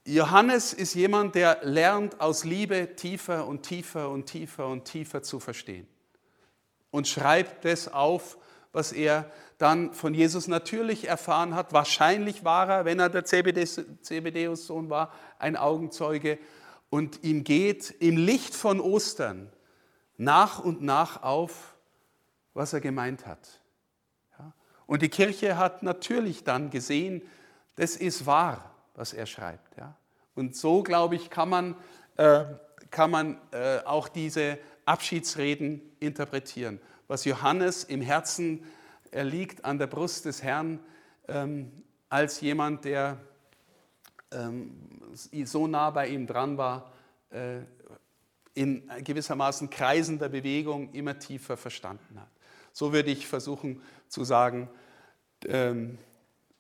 Johannes 0.06 0.75
ist 0.75 0.94
jemand, 0.94 1.34
der 1.34 1.61
lernt 1.62 2.20
aus 2.20 2.44
Liebe 2.44 2.94
tiefer 2.94 3.46
und 3.46 3.62
tiefer 3.62 4.11
und 4.11 4.26
tiefer 4.26 4.68
und 4.68 4.84
tiefer 4.84 5.23
zu 5.23 5.40
verstehen 5.40 5.88
und 6.90 7.08
schreibt 7.08 7.64
das 7.64 7.88
auf, 7.88 8.38
was 8.73 8.92
er 8.92 9.30
dann 9.58 9.94
von 9.94 10.14
Jesus 10.14 10.46
natürlich 10.46 11.08
erfahren 11.08 11.54
hat. 11.54 11.73
Wahrscheinlich 11.73 12.44
war 12.44 12.68
er, 12.68 12.84
wenn 12.84 12.99
er 12.99 13.08
der 13.08 13.25
Zebedeus-Sohn 13.25 14.90
war, 14.90 15.12
ein 15.38 15.56
Augenzeuge. 15.56 16.38
Und 16.90 17.25
ihm 17.25 17.44
geht 17.44 17.90
im 18.00 18.16
Licht 18.16 18.54
von 18.54 18.80
Ostern 18.80 19.50
nach 20.16 20.58
und 20.58 20.82
nach 20.82 21.23
auf, 21.23 21.76
was 22.52 22.73
er 22.73 22.80
gemeint 22.80 23.26
hat. 23.26 23.61
Und 24.87 25.02
die 25.02 25.08
Kirche 25.08 25.56
hat 25.56 25.82
natürlich 25.82 26.44
dann 26.44 26.70
gesehen, 26.70 27.23
das 27.76 27.96
ist 27.96 28.26
wahr, 28.26 28.74
was 28.94 29.12
er 29.12 29.26
schreibt. 29.26 29.74
Und 30.34 30.56
so, 30.56 30.82
glaube 30.82 31.16
ich, 31.16 31.30
kann 31.30 31.48
man, 31.48 31.76
äh, 32.16 32.44
kann 32.90 33.10
man 33.10 33.38
äh, 33.52 33.78
auch 33.84 34.08
diese 34.08 34.58
Abschiedsreden 34.84 35.80
interpretieren. 36.00 36.80
Was 37.06 37.24
Johannes 37.24 37.84
im 37.84 38.00
Herzen 38.00 38.64
er 39.14 39.24
liegt 39.24 39.64
an 39.64 39.78
der 39.78 39.86
Brust 39.86 40.24
des 40.24 40.42
Herrn 40.42 40.80
ähm, 41.28 41.84
als 42.08 42.40
jemand, 42.40 42.84
der 42.84 43.20
ähm, 44.32 45.00
so 45.44 45.68
nah 45.68 45.90
bei 45.90 46.08
ihm 46.08 46.26
dran 46.26 46.58
war, 46.58 46.92
äh, 47.30 47.60
in 48.54 48.90
gewissermaßen 49.04 49.70
kreisender 49.70 50.28
Bewegung 50.28 50.92
immer 50.92 51.18
tiefer 51.18 51.56
verstanden 51.56 52.20
hat. 52.20 52.30
So 52.72 52.92
würde 52.92 53.12
ich 53.12 53.26
versuchen 53.28 53.82
zu 54.08 54.24
sagen, 54.24 54.68
ähm, 55.46 55.98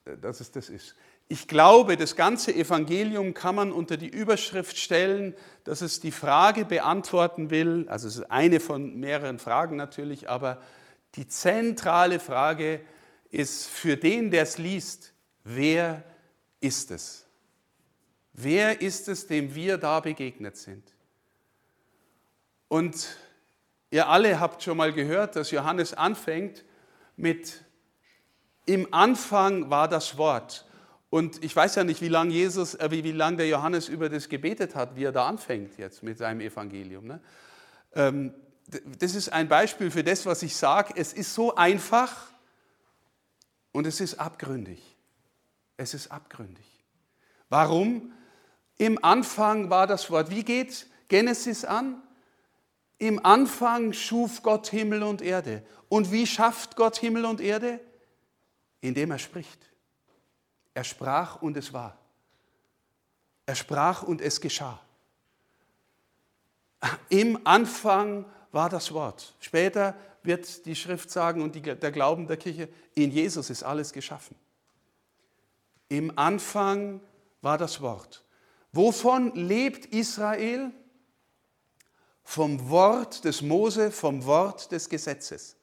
dass 0.04 0.40
es 0.40 0.52
das 0.52 0.68
ist. 0.68 0.94
Ich 1.28 1.48
glaube, 1.48 1.96
das 1.96 2.16
ganze 2.16 2.54
Evangelium 2.54 3.32
kann 3.32 3.54
man 3.54 3.72
unter 3.72 3.96
die 3.96 4.08
Überschrift 4.08 4.76
stellen, 4.76 5.34
dass 5.64 5.80
es 5.80 6.00
die 6.00 6.12
Frage 6.12 6.64
beantworten 6.64 7.50
will, 7.50 7.86
also 7.88 8.08
es 8.08 8.16
ist 8.16 8.30
eine 8.30 8.60
von 8.60 9.00
mehreren 9.00 9.38
Fragen 9.38 9.76
natürlich, 9.76 10.28
aber 10.28 10.60
die 11.14 11.26
zentrale 11.26 12.20
Frage 12.20 12.80
ist 13.30 13.66
für 13.66 13.96
den, 13.96 14.30
der 14.30 14.42
es 14.42 14.58
liest, 14.58 15.14
wer 15.44 16.04
ist 16.60 16.90
es? 16.90 17.26
Wer 18.32 18.80
ist 18.80 19.08
es, 19.08 19.26
dem 19.26 19.54
wir 19.54 19.78
da 19.78 20.00
begegnet 20.00 20.56
sind? 20.56 20.94
Und 22.68 23.16
ihr 23.90 24.08
alle 24.08 24.40
habt 24.40 24.62
schon 24.62 24.76
mal 24.76 24.92
gehört, 24.92 25.36
dass 25.36 25.52
Johannes 25.52 25.94
anfängt 25.94 26.64
mit 27.16 27.64
im 28.66 28.92
Anfang 28.92 29.70
war 29.70 29.88
das 29.88 30.16
Wort. 30.16 30.66
Und 31.14 31.44
ich 31.44 31.54
weiß 31.54 31.76
ja 31.76 31.84
nicht, 31.84 32.00
wie 32.00 32.08
lange 32.08 32.32
Jesus, 32.32 32.74
äh, 32.74 32.90
wie, 32.90 33.04
wie 33.04 33.12
lange 33.12 33.36
der 33.36 33.46
Johannes 33.46 33.88
über 33.88 34.08
das 34.08 34.28
gebetet 34.28 34.74
hat, 34.74 34.96
wie 34.96 35.04
er 35.04 35.12
da 35.12 35.28
anfängt 35.28 35.78
jetzt 35.78 36.02
mit 36.02 36.18
seinem 36.18 36.40
Evangelium. 36.40 37.06
Ne? 37.06 37.20
Ähm, 37.94 38.34
das 38.98 39.14
ist 39.14 39.28
ein 39.28 39.46
Beispiel 39.46 39.92
für 39.92 40.02
das, 40.02 40.26
was 40.26 40.42
ich 40.42 40.56
sage. 40.56 40.92
Es 40.96 41.12
ist 41.12 41.32
so 41.32 41.54
einfach 41.54 42.32
und 43.70 43.86
es 43.86 44.00
ist 44.00 44.14
abgründig. 44.14 44.82
Es 45.76 45.94
ist 45.94 46.10
abgründig. 46.10 46.66
Warum? 47.48 48.12
Im 48.76 48.98
Anfang 49.04 49.70
war 49.70 49.86
das 49.86 50.10
Wort. 50.10 50.30
Wie 50.30 50.42
geht 50.42 50.88
Genesis 51.06 51.64
an? 51.64 52.02
Im 52.98 53.24
Anfang 53.24 53.92
schuf 53.92 54.42
Gott 54.42 54.66
Himmel 54.66 55.04
und 55.04 55.22
Erde. 55.22 55.62
Und 55.88 56.10
wie 56.10 56.26
schafft 56.26 56.74
Gott 56.74 56.96
Himmel 56.96 57.24
und 57.24 57.40
Erde? 57.40 57.78
Indem 58.80 59.12
er 59.12 59.20
spricht. 59.20 59.73
Er 60.74 60.84
sprach 60.84 61.40
und 61.40 61.56
es 61.56 61.72
war. 61.72 61.96
Er 63.46 63.54
sprach 63.54 64.02
und 64.02 64.20
es 64.20 64.40
geschah. 64.40 64.80
Im 67.08 67.46
Anfang 67.46 68.26
war 68.52 68.68
das 68.68 68.92
Wort. 68.92 69.34
Später 69.40 69.94
wird 70.22 70.66
die 70.66 70.76
Schrift 70.76 71.10
sagen 71.10 71.42
und 71.42 71.54
die, 71.54 71.62
der 71.62 71.92
Glauben 71.92 72.26
der 72.26 72.36
Kirche, 72.36 72.68
in 72.94 73.10
Jesus 73.10 73.50
ist 73.50 73.62
alles 73.62 73.92
geschaffen. 73.92 74.36
Im 75.88 76.18
Anfang 76.18 77.00
war 77.42 77.58
das 77.58 77.80
Wort. 77.80 78.24
Wovon 78.72 79.34
lebt 79.34 79.86
Israel? 79.86 80.72
Vom 82.26 82.70
Wort 82.70 83.24
des 83.24 83.42
Mose, 83.42 83.90
vom 83.90 84.24
Wort 84.24 84.72
des 84.72 84.88
Gesetzes. 84.88 85.56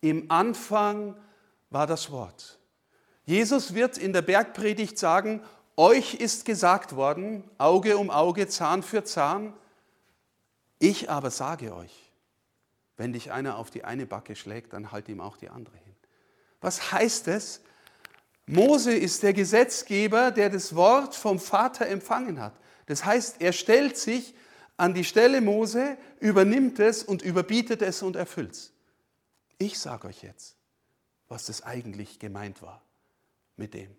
Im 0.00 0.30
Anfang 0.30 1.16
war 1.70 1.88
das 1.88 2.10
Wort. 2.12 2.58
Jesus 3.26 3.74
wird 3.74 3.98
in 3.98 4.12
der 4.12 4.22
Bergpredigt 4.22 4.98
sagen, 4.98 5.42
euch 5.76 6.14
ist 6.14 6.44
gesagt 6.44 6.94
worden, 6.94 7.42
Auge 7.58 7.98
um 7.98 8.08
Auge, 8.08 8.46
Zahn 8.46 8.84
für 8.84 9.02
Zahn, 9.02 9.52
ich 10.78 11.10
aber 11.10 11.30
sage 11.30 11.74
euch, 11.74 12.12
wenn 12.96 13.12
dich 13.12 13.32
einer 13.32 13.58
auf 13.58 13.70
die 13.70 13.84
eine 13.84 14.06
Backe 14.06 14.36
schlägt, 14.36 14.72
dann 14.72 14.92
halt 14.92 15.08
ihm 15.08 15.20
auch 15.20 15.36
die 15.36 15.48
andere 15.48 15.76
hin. 15.76 15.94
Was 16.60 16.92
heißt 16.92 17.28
es? 17.28 17.60
Mose 18.46 18.94
ist 18.94 19.24
der 19.24 19.32
Gesetzgeber, 19.32 20.30
der 20.30 20.48
das 20.48 20.76
Wort 20.76 21.16
vom 21.16 21.40
Vater 21.40 21.86
empfangen 21.86 22.40
hat. 22.40 22.54
Das 22.86 23.04
heißt, 23.04 23.40
er 23.40 23.52
stellt 23.52 23.98
sich 23.98 24.34
an 24.76 24.94
die 24.94 25.04
Stelle 25.04 25.40
Mose, 25.40 25.98
übernimmt 26.20 26.78
es 26.78 27.02
und 27.02 27.22
überbietet 27.22 27.82
es 27.82 28.02
und 28.02 28.14
erfüllt 28.14 28.52
es. 28.52 28.72
Ich 29.58 29.80
sage 29.80 30.06
euch 30.06 30.22
jetzt, 30.22 30.56
was 31.28 31.46
das 31.46 31.64
eigentlich 31.64 32.20
gemeint 32.20 32.62
war 32.62 32.85
mit 33.56 33.74
dem. 33.74 33.94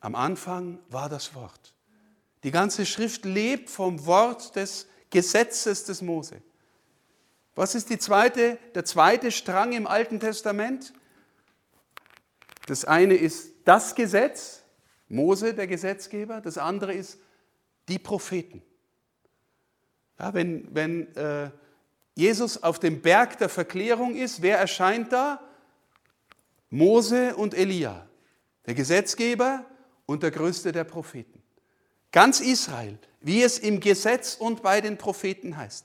Am 0.00 0.14
Anfang 0.14 0.78
war 0.88 1.08
das 1.08 1.34
Wort. 1.34 1.74
Die 2.44 2.50
ganze 2.50 2.86
Schrift 2.86 3.24
lebt 3.24 3.68
vom 3.68 4.06
Wort 4.06 4.54
des 4.54 4.86
Gesetzes 5.10 5.84
des 5.84 6.02
Mose. 6.02 6.40
Was 7.54 7.74
ist 7.74 7.90
die 7.90 7.98
zweite, 7.98 8.58
der 8.74 8.84
zweite 8.84 9.32
Strang 9.32 9.72
im 9.72 9.86
Alten 9.86 10.20
Testament? 10.20 10.92
Das 12.66 12.84
eine 12.84 13.14
ist 13.14 13.52
das 13.64 13.94
Gesetz, 13.94 14.62
Mose, 15.08 15.54
der 15.54 15.66
Gesetzgeber. 15.66 16.40
Das 16.40 16.58
andere 16.58 16.94
ist 16.94 17.18
die 17.88 17.98
Propheten. 17.98 18.62
Ja, 20.18 20.34
wenn 20.34 20.72
wenn 20.74 21.14
äh, 21.16 21.50
Jesus 22.14 22.62
auf 22.62 22.78
dem 22.78 23.00
Berg 23.00 23.38
der 23.38 23.48
Verklärung 23.48 24.14
ist, 24.14 24.42
wer 24.42 24.58
erscheint 24.58 25.12
da? 25.12 25.40
Mose 26.70 27.36
und 27.36 27.54
Elia, 27.54 28.06
der 28.66 28.74
Gesetzgeber 28.74 29.64
und 30.06 30.22
der 30.22 30.30
größte 30.30 30.72
der 30.72 30.84
Propheten. 30.84 31.42
Ganz 32.10 32.40
Israel 32.40 32.98
wie 33.20 33.42
es 33.42 33.58
im 33.58 33.80
Gesetz 33.80 34.34
und 34.34 34.62
bei 34.62 34.80
den 34.80 34.96
Propheten 34.96 35.56
heißt. 35.56 35.84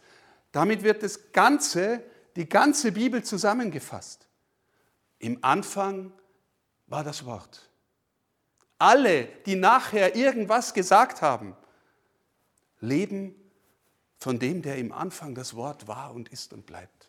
Damit 0.51 0.83
wird 0.83 1.03
das 1.03 1.31
Ganze, 1.31 2.03
die 2.35 2.47
ganze 2.47 2.91
Bibel 2.91 3.23
zusammengefasst. 3.23 4.27
Im 5.19 5.39
Anfang 5.43 6.11
war 6.87 7.03
das 7.03 7.25
Wort. 7.25 7.69
Alle, 8.77 9.25
die 9.45 9.55
nachher 9.55 10.15
irgendwas 10.15 10.73
gesagt 10.73 11.21
haben, 11.21 11.55
leben 12.79 13.33
von 14.17 14.39
dem, 14.39 14.61
der 14.61 14.77
im 14.77 14.91
Anfang 14.91 15.33
das 15.33 15.55
Wort 15.55 15.87
war 15.87 16.13
und 16.13 16.29
ist 16.29 16.53
und 16.53 16.65
bleibt. 16.65 17.02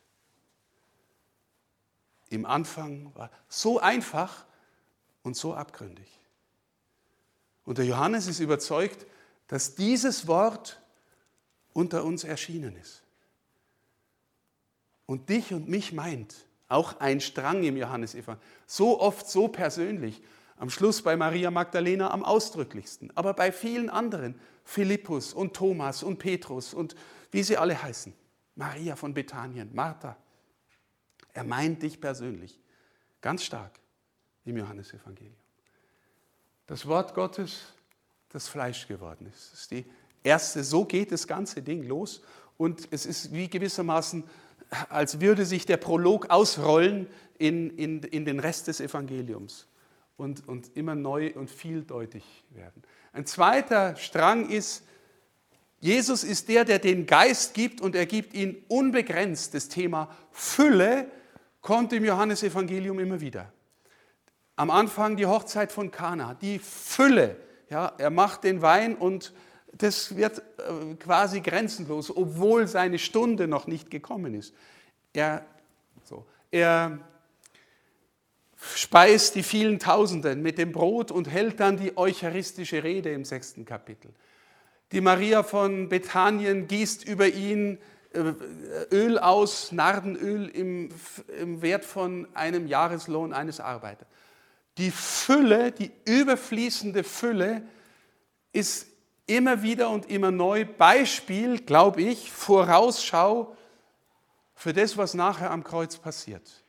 Im 2.34 2.46
Anfang 2.46 3.14
war 3.14 3.30
so 3.48 3.78
einfach 3.78 4.44
und 5.22 5.36
so 5.36 5.54
abgründig. 5.54 6.08
Und 7.64 7.78
der 7.78 7.86
Johannes 7.86 8.26
ist 8.26 8.40
überzeugt, 8.40 9.06
dass 9.46 9.74
dieses 9.74 10.26
Wort 10.26 10.80
unter 11.72 12.04
uns 12.04 12.24
erschienen 12.24 12.76
ist. 12.76 13.02
Und 15.06 15.28
dich 15.28 15.52
und 15.52 15.68
mich 15.68 15.92
meint, 15.92 16.46
auch 16.68 16.98
ein 17.00 17.20
Strang 17.20 17.62
im 17.62 17.76
Johannesevangelium, 17.76 18.40
so 18.66 19.00
oft 19.00 19.28
so 19.28 19.48
persönlich, 19.48 20.22
am 20.56 20.70
Schluss 20.70 21.02
bei 21.02 21.16
Maria 21.16 21.50
Magdalena 21.50 22.10
am 22.10 22.24
ausdrücklichsten, 22.24 23.10
aber 23.16 23.34
bei 23.34 23.52
vielen 23.52 23.90
anderen, 23.90 24.40
Philippus 24.64 25.34
und 25.34 25.54
Thomas 25.54 26.02
und 26.02 26.18
Petrus 26.18 26.72
und 26.72 26.94
wie 27.32 27.42
sie 27.42 27.56
alle 27.56 27.80
heißen, 27.80 28.14
Maria 28.54 28.96
von 28.96 29.12
Bethanien, 29.12 29.70
Martha. 29.74 30.16
Er 31.34 31.44
meint 31.44 31.82
dich 31.82 32.00
persönlich, 32.00 32.58
ganz 33.20 33.44
stark 33.44 33.72
im 34.44 34.56
Johannesevangelium. 34.56 35.34
Das 36.66 36.86
Wort 36.86 37.14
Gottes, 37.14 37.74
das 38.30 38.48
Fleisch 38.48 38.88
geworden 38.88 39.26
ist. 39.26 39.52
Das 39.52 39.60
ist 39.60 39.70
die 39.72 39.84
erste, 40.22 40.64
so 40.64 40.84
geht 40.84 41.12
das 41.12 41.26
ganze 41.26 41.60
Ding 41.60 41.82
los. 41.82 42.22
Und 42.56 42.88
es 42.90 43.04
ist 43.04 43.32
wie 43.32 43.48
gewissermaßen, 43.48 44.24
als 44.88 45.20
würde 45.20 45.44
sich 45.44 45.66
der 45.66 45.76
Prolog 45.76 46.30
ausrollen 46.30 47.08
in, 47.38 47.70
in, 47.76 48.02
in 48.02 48.24
den 48.24 48.40
Rest 48.40 48.68
des 48.68 48.80
Evangeliums 48.80 49.66
und, 50.16 50.46
und 50.48 50.76
immer 50.76 50.94
neu 50.94 51.32
und 51.34 51.50
vieldeutig 51.50 52.24
werden. 52.50 52.82
Ein 53.12 53.26
zweiter 53.26 53.96
Strang 53.96 54.48
ist, 54.48 54.84
Jesus 55.80 56.24
ist 56.24 56.48
der, 56.48 56.64
der 56.64 56.78
den 56.78 57.06
Geist 57.06 57.54
gibt 57.54 57.80
und 57.80 57.94
er 57.94 58.06
gibt 58.06 58.34
ihn 58.34 58.64
unbegrenzt. 58.68 59.52
Das 59.52 59.68
Thema 59.68 60.16
Fülle 60.30 61.10
kommt 61.64 61.94
im 61.94 62.04
Johannesevangelium 62.04 63.00
immer 63.00 63.20
wieder. 63.20 63.50
Am 64.54 64.70
Anfang 64.70 65.16
die 65.16 65.26
Hochzeit 65.26 65.72
von 65.72 65.90
Kana, 65.90 66.34
die 66.34 66.58
Fülle. 66.58 67.36
Ja, 67.70 67.92
er 67.96 68.10
macht 68.10 68.44
den 68.44 68.60
Wein 68.60 68.94
und 68.94 69.32
das 69.72 70.14
wird 70.14 70.38
äh, 70.38 70.94
quasi 70.96 71.40
grenzenlos, 71.40 72.14
obwohl 72.14 72.68
seine 72.68 72.98
Stunde 72.98 73.48
noch 73.48 73.66
nicht 73.66 73.90
gekommen 73.90 74.34
ist. 74.34 74.54
Er, 75.14 75.44
so, 76.04 76.26
er 76.50 76.98
speist 78.74 79.34
die 79.34 79.42
vielen 79.42 79.78
Tausenden 79.78 80.42
mit 80.42 80.58
dem 80.58 80.70
Brot 80.70 81.10
und 81.10 81.30
hält 81.30 81.60
dann 81.60 81.78
die 81.78 81.96
eucharistische 81.96 82.84
Rede 82.84 83.10
im 83.10 83.24
sechsten 83.24 83.64
Kapitel. 83.64 84.12
Die 84.92 85.00
Maria 85.00 85.42
von 85.42 85.88
Bethanien 85.88 86.68
gießt 86.68 87.08
über 87.08 87.26
ihn 87.26 87.78
Öl 88.14 89.18
aus, 89.18 89.72
Nardenöl 89.72 90.48
im, 90.48 90.90
im 91.38 91.62
Wert 91.62 91.84
von 91.84 92.28
einem 92.34 92.66
Jahreslohn 92.66 93.32
eines 93.32 93.60
Arbeiters. 93.60 94.08
Die 94.78 94.90
Fülle, 94.90 95.72
die 95.72 95.92
überfließende 96.04 97.04
Fülle 97.04 97.62
ist 98.52 98.86
immer 99.26 99.62
wieder 99.62 99.90
und 99.90 100.10
immer 100.10 100.30
neu 100.30 100.64
Beispiel, 100.64 101.60
glaube 101.60 102.02
ich, 102.02 102.30
Vorausschau 102.30 103.56
für 104.54 104.72
das, 104.72 104.96
was 104.96 105.14
nachher 105.14 105.50
am 105.50 105.64
Kreuz 105.64 105.96
passiert. 105.96 106.64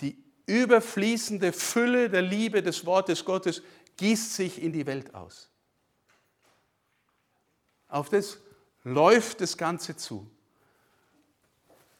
Die 0.00 0.22
überfließende 0.46 1.52
Fülle 1.52 2.10
der 2.10 2.22
Liebe 2.22 2.62
des 2.62 2.84
Wortes 2.86 3.24
Gottes 3.24 3.62
gießt 3.96 4.34
sich 4.34 4.62
in 4.62 4.72
die 4.72 4.86
Welt 4.86 5.14
aus. 5.14 5.50
Auf 7.88 8.08
das 8.08 8.38
läuft 8.84 9.40
das 9.40 9.56
Ganze 9.56 9.96
zu. 9.96 10.30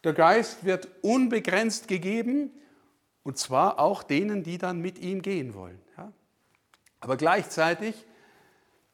Der 0.04 0.12
Geist 0.12 0.64
wird 0.64 0.88
unbegrenzt 1.02 1.88
gegeben 1.88 2.50
und 3.22 3.38
zwar 3.38 3.78
auch 3.78 4.02
denen, 4.02 4.42
die 4.42 4.58
dann 4.58 4.80
mit 4.80 4.98
ihm 4.98 5.22
gehen 5.22 5.54
wollen. 5.54 5.80
Aber 7.00 7.18
gleichzeitig 7.18 7.94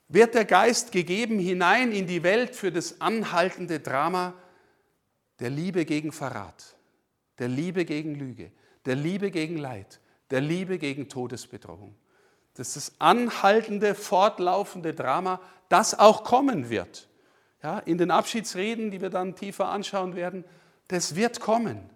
wird 0.09 0.35
der 0.35 0.45
Geist 0.45 0.91
gegeben 0.91 1.39
hinein 1.39 1.93
in 1.93 2.09
die 2.09 2.25
Welt 2.25 2.57
für 2.57 2.73
das 2.73 3.01
anhaltende 3.01 3.79
Drama 3.79 4.35
der 5.39 5.51
Liebe 5.51 5.85
gegen 5.85 6.11
Verrat, 6.11 6.77
der 7.39 7.47
Liebe 7.47 7.85
gegen 7.85 8.17
Lüge, 8.17 8.51
der 8.85 8.97
Liebe 8.97 9.31
gegen 9.31 9.57
Leid, 9.57 10.01
der 10.31 10.41
Liebe 10.41 10.79
gegen 10.79 11.09
Todesbedrohung. 11.09 11.95
Das 12.55 12.77
ist 12.77 12.77
das 12.77 13.01
anhaltende, 13.01 13.95
fortlaufende 13.95 14.93
Drama, 14.93 15.41
das 15.69 15.97
auch 15.97 16.25
kommen 16.25 16.69
wird. 16.69 17.09
Ja, 17.63 17.79
in 17.81 17.99
den 17.99 18.11
Abschiedsreden, 18.11 18.91
die 18.91 19.01
wir 19.01 19.11
dann 19.11 19.35
tiefer 19.35 19.69
anschauen 19.69 20.17
werden, 20.17 20.45
das 20.89 21.15
wird 21.15 21.41
kommen. 21.41 21.91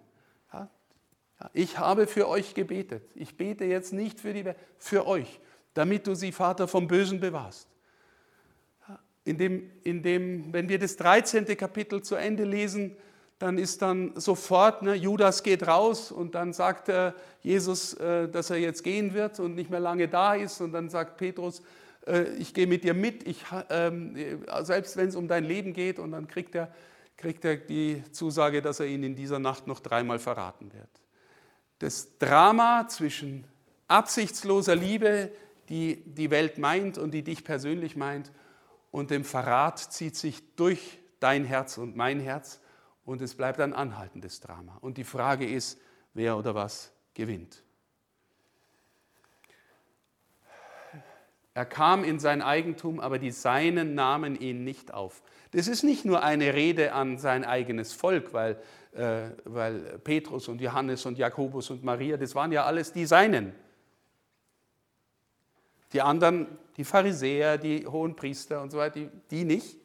Ich 1.53 1.77
habe 1.77 2.07
für 2.07 2.27
euch 2.27 2.53
gebetet. 2.53 3.03
Ich 3.13 3.35
bete 3.35 3.65
jetzt 3.65 3.93
nicht 3.93 4.19
für 4.19 4.33
die 4.33 4.45
Welt, 4.45 4.57
für 4.77 5.05
euch, 5.05 5.39
damit 5.73 6.07
du 6.07 6.15
sie, 6.15 6.31
Vater, 6.31 6.67
vom 6.67 6.87
Bösen 6.87 7.19
bewahrst. 7.19 7.67
In 9.25 9.37
dem, 9.37 9.71
in 9.83 10.03
dem, 10.03 10.53
wenn 10.53 10.69
wir 10.69 10.79
das 10.79 10.95
13. 10.97 11.45
Kapitel 11.57 12.01
zu 12.03 12.15
Ende 12.15 12.43
lesen, 12.43 12.95
dann 13.39 13.57
ist 13.57 13.81
dann 13.81 14.13
sofort, 14.15 14.81
ne, 14.81 14.93
Judas 14.93 15.43
geht 15.43 15.67
raus 15.67 16.11
und 16.11 16.35
dann 16.35 16.53
sagt 16.53 16.87
äh, 16.87 17.11
Jesus, 17.41 17.93
äh, 17.95 18.29
dass 18.29 18.49
er 18.49 18.57
jetzt 18.57 18.83
gehen 18.83 19.13
wird 19.13 19.39
und 19.39 19.55
nicht 19.55 19.69
mehr 19.69 19.81
lange 19.81 20.07
da 20.07 20.35
ist. 20.35 20.61
Und 20.61 20.71
dann 20.71 20.89
sagt 20.89 21.17
Petrus, 21.17 21.61
ich 22.37 22.53
gehe 22.53 22.67
mit 22.67 22.83
dir 22.83 22.93
mit, 22.93 23.27
ich, 23.27 23.43
ähm, 23.69 24.15
selbst 24.61 24.97
wenn 24.97 25.07
es 25.07 25.15
um 25.15 25.27
dein 25.27 25.43
Leben 25.43 25.73
geht. 25.73 25.99
Und 25.99 26.11
dann 26.11 26.27
kriegt 26.27 26.55
er, 26.55 26.73
kriegt 27.17 27.45
er 27.45 27.57
die 27.57 28.03
Zusage, 28.11 28.61
dass 28.61 28.79
er 28.79 28.85
ihn 28.85 29.03
in 29.03 29.15
dieser 29.15 29.39
Nacht 29.39 29.67
noch 29.67 29.79
dreimal 29.79 30.19
verraten 30.19 30.71
wird 30.73 30.89
das 31.79 32.17
Drama 32.17 32.87
zwischen 32.87 33.45
absichtsloser 33.87 34.75
Liebe, 34.75 35.31
die 35.69 36.03
die 36.05 36.31
Welt 36.31 36.57
meint 36.57 36.97
und 36.97 37.11
die 37.11 37.23
dich 37.23 37.43
persönlich 37.43 37.95
meint, 37.95 38.31
und 38.91 39.11
dem 39.11 39.25
Verrat 39.25 39.79
zieht 39.79 40.15
sich 40.15 40.55
durch 40.55 40.99
dein 41.19 41.43
Herz 41.43 41.77
und 41.77 41.97
mein 41.97 42.21
Herz 42.21 42.61
und 43.03 43.21
es 43.21 43.35
bleibt 43.35 43.59
ein 43.59 43.73
anhaltendes 43.73 44.39
Drama. 44.39 44.77
Und 44.79 44.97
die 44.97 45.03
Frage 45.03 45.45
ist, 45.45 45.77
wer 46.13 46.37
oder 46.37 46.55
was 46.55 46.93
gewinnt. 47.13 47.64
Er 51.55 51.65
kam 51.65 52.03
in 52.03 52.19
sein 52.19 52.43
Eigentum, 52.43 52.99
aber 52.99 53.17
die 53.17 53.31
Seinen 53.31 53.95
nahmen 53.95 54.39
ihn 54.39 54.63
nicht 54.63 54.93
auf. 54.93 55.23
Das 55.51 55.67
ist 55.67 55.83
nicht 55.83 56.05
nur 56.05 56.21
eine 56.21 56.53
Rede 56.53 56.93
an 56.93 57.17
sein 57.17 57.43
eigenes 57.43 57.93
Volk, 57.93 58.33
weil 58.33 58.59
äh, 58.95 59.31
weil 59.43 59.99
Petrus 59.99 60.47
und 60.47 60.61
Johannes 60.61 61.05
und 61.05 61.17
Jakobus 61.17 61.69
und 61.69 61.83
Maria, 61.83 62.15
das 62.15 62.33
waren 62.33 62.51
ja 62.53 62.63
alles 62.63 62.93
die 62.93 63.05
Seinen. 63.05 63.53
Die 65.91 66.01
anderen, 66.01 66.47
die 66.77 66.85
Pharisäer, 66.85 67.57
die 67.57 67.85
hohen 67.85 68.15
Priester 68.15 68.61
und 68.61 68.71
so 68.71 68.77
weiter, 68.77 69.01
die, 69.01 69.09
die 69.29 69.43
nicht. 69.43 69.77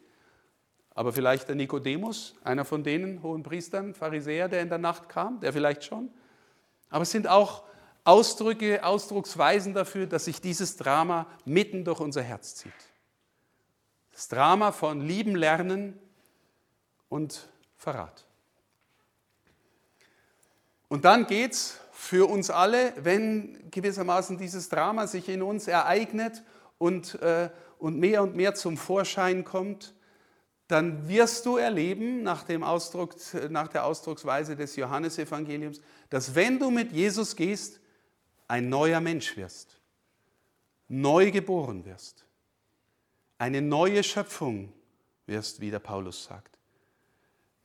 Aber 0.94 1.12
vielleicht 1.12 1.48
der 1.48 1.56
Nikodemus, 1.56 2.37
einer 2.44 2.64
von 2.64 2.85
denen 2.85 3.20
hohen 3.22 3.42
Priestern, 3.42 3.94
Pharisäer, 3.94 4.48
der 4.48 4.62
in 4.62 4.68
der 4.68 4.78
Nacht 4.78 5.09
kam, 5.09 5.40
der 5.40 5.52
vielleicht 5.52 5.83
schon. 5.83 6.09
Aber 6.88 7.02
es 7.02 7.11
sind 7.11 7.26
auch 7.26 7.64
Ausdrücke, 8.04 8.84
Ausdrucksweisen 8.84 9.74
dafür, 9.74 10.06
dass 10.06 10.24
sich 10.24 10.40
dieses 10.40 10.76
Drama 10.76 11.26
mitten 11.44 11.84
durch 11.84 12.00
unser 12.00 12.22
Herz 12.22 12.54
zieht. 12.56 12.72
Das 14.12 14.28
Drama 14.28 14.72
von 14.72 15.00
Lieben 15.00 15.36
lernen 15.36 15.98
und 17.08 17.48
Verrat. 17.76 18.26
Und 20.88 21.04
dann 21.04 21.26
geht 21.26 21.52
es 21.52 21.78
für 21.92 22.28
uns 22.28 22.50
alle, 22.50 22.92
wenn 22.96 23.70
gewissermaßen 23.70 24.38
dieses 24.38 24.68
Drama 24.68 25.06
sich 25.06 25.28
in 25.28 25.42
uns 25.42 25.68
ereignet 25.68 26.42
und, 26.78 27.20
äh, 27.22 27.50
und 27.78 27.98
mehr 27.98 28.22
und 28.22 28.34
mehr 28.34 28.54
zum 28.54 28.76
Vorschein 28.76 29.44
kommt, 29.44 29.94
dann 30.66 31.08
wirst 31.08 31.46
du 31.46 31.56
erleben, 31.56 32.22
nach, 32.22 32.44
dem 32.44 32.62
Ausdruck, 32.62 33.14
nach 33.50 33.68
der 33.68 33.84
Ausdrucksweise 33.84 34.56
des 34.56 34.76
Johannesevangeliums, 34.76 35.80
dass 36.10 36.34
wenn 36.34 36.58
du 36.58 36.70
mit 36.70 36.92
Jesus 36.92 37.36
gehst, 37.36 37.80
ein 38.50 38.68
neuer 38.68 39.00
Mensch 39.00 39.36
wirst, 39.36 39.78
neu 40.88 41.30
geboren 41.30 41.84
wirst, 41.84 42.26
eine 43.38 43.62
neue 43.62 44.02
Schöpfung 44.02 44.72
wirst, 45.26 45.60
wie 45.60 45.70
der 45.70 45.78
Paulus 45.78 46.24
sagt. 46.24 46.58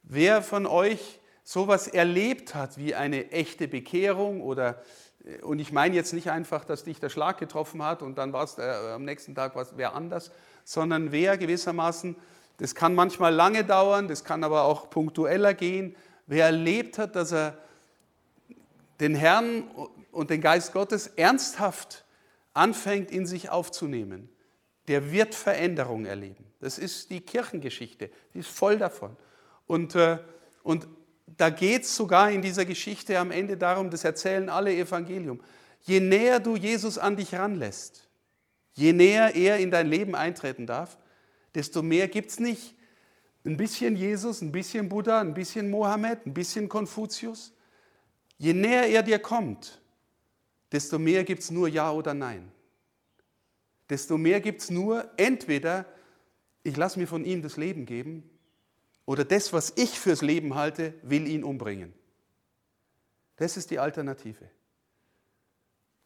Wer 0.03 0.43
von 0.43 0.67
euch 0.67 1.19
sowas 1.43 1.87
erlebt 1.87 2.53
hat 2.53 2.77
wie 2.77 2.93
eine 2.93 3.31
echte 3.31 3.67
Bekehrung 3.67 4.41
oder 4.41 4.79
äh, 5.25 5.41
und 5.41 5.57
ich 5.57 5.71
meine 5.71 5.95
jetzt 5.95 6.13
nicht 6.13 6.29
einfach, 6.29 6.63
dass 6.65 6.83
dich 6.83 6.99
der 6.99 7.09
Schlag 7.09 7.39
getroffen 7.39 7.81
hat 7.81 8.03
und 8.03 8.19
dann 8.19 8.31
war 8.31 8.43
es 8.43 8.59
äh, 8.59 8.61
am 8.93 9.05
nächsten 9.05 9.33
Tag 9.33 9.55
was 9.55 9.77
wer 9.77 9.95
anders, 9.95 10.31
sondern 10.65 11.11
wer 11.11 11.39
gewissermaßen, 11.39 12.15
das 12.57 12.75
kann 12.75 12.93
manchmal 12.93 13.33
lange 13.33 13.63
dauern, 13.63 14.07
das 14.07 14.23
kann 14.23 14.43
aber 14.43 14.65
auch 14.65 14.91
punktueller 14.91 15.55
gehen, 15.55 15.95
wer 16.27 16.45
erlebt 16.45 16.99
hat, 16.99 17.15
dass 17.15 17.31
er 17.31 17.57
den 18.99 19.15
Herrn 19.15 19.63
und 20.15 20.29
den 20.29 20.41
Geist 20.41 20.71
Gottes 20.71 21.07
ernsthaft 21.07 22.05
anfängt 22.53 23.11
in 23.11 23.25
sich 23.25 23.49
aufzunehmen, 23.49 24.29
der 24.87 25.11
wird 25.11 25.35
Veränderung 25.35 26.05
erleben. 26.05 26.45
Das 26.61 26.77
ist 26.77 27.09
die 27.09 27.19
Kirchengeschichte, 27.19 28.09
die 28.33 28.39
ist 28.39 28.49
voll 28.49 28.77
davon. 28.77 29.17
Und, 29.67 29.95
äh, 29.95 30.19
und 30.63 30.87
da 31.25 31.49
geht 31.49 31.83
es 31.83 31.95
sogar 31.95 32.31
in 32.31 32.41
dieser 32.41 32.63
Geschichte 32.65 33.19
am 33.19 33.29
Ende 33.31 33.57
darum, 33.57 33.89
das 33.89 34.05
erzählen 34.05 34.49
alle 34.49 34.73
Evangelium. 34.73 35.41
Je 35.81 35.99
näher 35.99 36.39
du 36.39 36.55
Jesus 36.55 36.97
an 36.97 37.17
dich 37.17 37.35
ranlässt, 37.35 38.07
je 38.73 38.93
näher 38.93 39.35
er 39.35 39.57
in 39.57 39.69
dein 39.69 39.87
Leben 39.87 40.15
eintreten 40.15 40.65
darf, 40.65 40.97
desto 41.53 41.81
mehr 41.81 42.07
gibt 42.07 42.31
es 42.31 42.39
nicht 42.39 42.73
ein 43.43 43.57
bisschen 43.57 43.95
Jesus, 43.95 44.41
ein 44.41 44.51
bisschen 44.51 44.87
Buddha, 44.87 45.19
ein 45.19 45.33
bisschen 45.33 45.69
Mohammed, 45.69 46.25
ein 46.25 46.33
bisschen 46.33 46.69
Konfuzius. 46.69 47.53
Je 48.37 48.53
näher 48.53 48.87
er 48.87 49.03
dir 49.03 49.19
kommt, 49.19 49.81
desto 50.75 50.99
mehr 50.99 51.23
gibt 51.23 51.41
es 51.41 51.51
nur 51.51 51.69
Ja 51.69 51.89
oder 51.93 52.13
Nein. 52.13 52.51
Desto 53.89 54.17
mehr 54.17 54.41
gibt 54.41 54.59
es 54.59 54.69
nur 54.69 55.09
entweder, 55.15 55.85
ich 56.63 56.75
lasse 56.75 56.99
mir 56.99 57.07
von 57.07 57.23
ihm 57.23 57.41
das 57.41 57.55
Leben 57.55 57.85
geben, 57.85 58.29
oder 59.05 59.23
das, 59.23 59.53
was 59.53 59.71
ich 59.77 59.97
fürs 59.97 60.21
Leben 60.21 60.55
halte, 60.55 60.93
will 61.01 61.29
ihn 61.29 61.45
umbringen. 61.45 61.93
Das 63.37 63.55
ist 63.55 63.71
die 63.71 63.79
Alternative. 63.79 64.49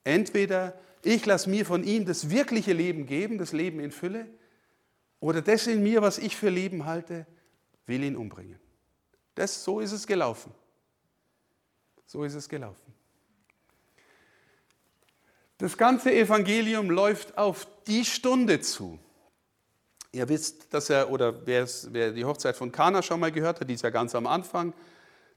Entweder 0.04 0.80
ich 1.02 1.26
lasse 1.26 1.50
mir 1.50 1.66
von 1.66 1.84
ihm 1.84 2.06
das 2.06 2.30
wirkliche 2.30 2.74
Leben 2.74 3.08
geben, 3.08 3.40
das 3.40 3.54
Leben 3.54 3.80
in 3.80 3.90
Fülle, 3.90 4.28
oder 5.20 5.42
das 5.42 5.66
in 5.66 5.82
mir, 5.82 6.04
was 6.04 6.20
ich 6.20 6.36
für 6.36 6.50
Leben 6.50 6.86
halte, 6.86 7.26
will 7.88 8.04
ihn 8.04 8.16
umbringen. 8.16 8.60
Das, 9.34 9.64
so 9.64 9.80
ist 9.80 9.94
es 9.94 10.06
gelaufen. 10.06 10.54
So 12.06 12.24
ist 12.24 12.36
es 12.36 12.48
gelaufen. 12.48 12.99
Das 15.60 15.78
ganze 15.78 16.14
Evangelium 16.14 16.90
läuft 16.90 17.38
auf 17.38 17.68
die 17.86 18.06
Stunde 18.06 18.62
zu. 18.62 18.98
Ihr 20.14 20.28
wisst, 20.30 20.74
dass 20.74 20.90
er, 20.90 21.12
oder 21.12 21.46
wer, 21.46 21.66
die 22.14 22.24
Hochzeit 22.24 22.56
von 22.56 22.72
Kana 22.72 23.04
schon 23.04 23.20
mal 23.20 23.32
gehört 23.32 23.60
hat, 23.60 23.70
die 23.70 23.74
ist 23.74 23.84
ja 23.84 23.90
ganz 23.90 24.16
am 24.16 24.26
Anfang, 24.26 24.74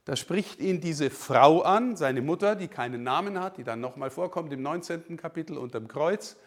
da 0.05 0.15
spricht 0.15 0.61
ihn 0.61 0.79
diese 0.79 1.09
Frau 1.09 1.61
an, 1.61 1.97
seine 1.97 2.21
Mutter, 2.21 2.55
die 2.55 2.69
keinen 2.69 3.03
Namen 3.03 3.37
hat, 3.39 3.57
die 3.57 3.65
dann 3.65 3.81
nochmal 3.81 4.09
vorkommt 4.09 4.51
im 4.53 4.61
19. 4.61 5.17
Kapitel 5.17 5.57
unterm 5.57 5.89
Kreuz, 5.89 6.37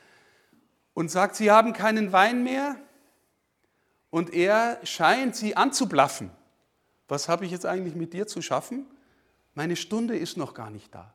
und 0.95 1.11
sagt, 1.11 1.37
sie 1.37 1.51
haben 1.51 1.75
keinen 1.75 2.13
Wein 2.13 2.43
mehr. 2.43 2.77
Und 4.09 4.33
er 4.33 4.81
scheint 4.85 5.37
sie 5.37 5.55
anzublaffen. 5.55 6.31
Was 7.09 7.29
habe 7.29 7.45
ich 7.45 7.51
jetzt 7.51 7.67
eigentlich 7.67 7.95
mit 7.95 8.15
dir 8.15 8.27
zu 8.27 8.41
schaffen? 8.41 8.87
Meine 9.55 9.77
Stunde 9.77 10.17
ist 10.17 10.39
noch 10.39 10.55
gar 10.55 10.71
nicht 10.71 10.95
da. 10.95 11.13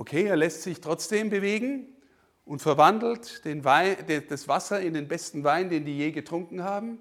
Okay, 0.00 0.24
er 0.24 0.36
lässt 0.36 0.62
sich 0.62 0.80
trotzdem 0.80 1.28
bewegen 1.28 1.86
und 2.46 2.62
verwandelt 2.62 3.42
Wein, 3.44 3.98
das 4.30 4.48
Wasser 4.48 4.80
in 4.80 4.94
den 4.94 5.08
besten 5.08 5.44
Wein, 5.44 5.68
den 5.68 5.84
die 5.84 5.94
je 5.94 6.10
getrunken 6.10 6.64
haben. 6.64 6.98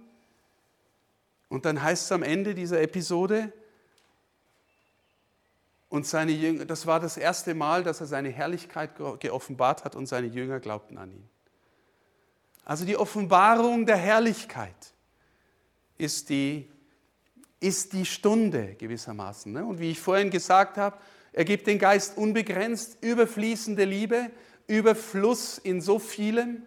Und 1.48 1.64
dann 1.64 1.82
heißt 1.82 2.04
es 2.04 2.12
am 2.12 2.24
Ende 2.24 2.54
dieser 2.54 2.82
Episode, 2.82 3.54
und 5.88 6.08
seine 6.08 6.34
Jünger, 6.34 6.66
das 6.66 6.88
war 6.88 7.00
das 7.00 7.16
erste 7.16 7.54
Mal, 7.54 7.86
dass 7.86 8.02
er 8.02 8.08
seine 8.08 8.32
Herrlichkeit 8.32 8.98
geoffenbart 9.22 9.86
hat 9.86 9.96
und 9.96 10.06
seine 10.06 10.28
Jünger 10.28 10.60
glaubten 10.60 10.98
an 10.98 11.14
ihn. 11.14 11.30
Also 12.66 12.84
die 12.84 12.98
Offenbarung 12.98 13.86
der 13.86 13.96
Herrlichkeit 13.96 14.94
ist 15.98 16.28
die, 16.28 16.70
ist 17.62 17.94
die 17.94 18.06
Stunde 18.06 18.76
gewissermaßen. 18.76 19.54
Ne? 19.54 19.64
Und 19.64 19.80
wie 19.80 19.90
ich 19.90 20.02
vorhin 20.02 20.30
gesagt 20.30 20.76
habe, 20.76 20.98
er 21.40 21.46
gibt 21.46 21.68
den 21.68 21.80
Geist 21.80 22.18
unbegrenzt, 22.18 22.98
überfließende 23.00 23.86
Liebe, 23.86 24.30
Überfluss 24.68 25.58
in 25.58 25.80
so 25.80 25.98
vielem. 25.98 26.64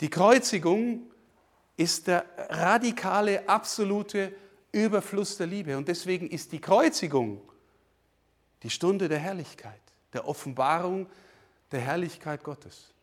Die 0.00 0.08
Kreuzigung 0.08 1.02
ist 1.76 2.06
der 2.06 2.24
radikale, 2.48 3.46
absolute 3.46 4.32
Überfluss 4.72 5.36
der 5.36 5.48
Liebe. 5.48 5.76
Und 5.76 5.86
deswegen 5.86 6.30
ist 6.30 6.52
die 6.52 6.62
Kreuzigung 6.62 7.42
die 8.62 8.70
Stunde 8.70 9.06
der 9.06 9.18
Herrlichkeit, 9.18 9.82
der 10.14 10.26
Offenbarung 10.26 11.06
der 11.72 11.80
Herrlichkeit 11.80 12.42
Gottes. 12.42 12.94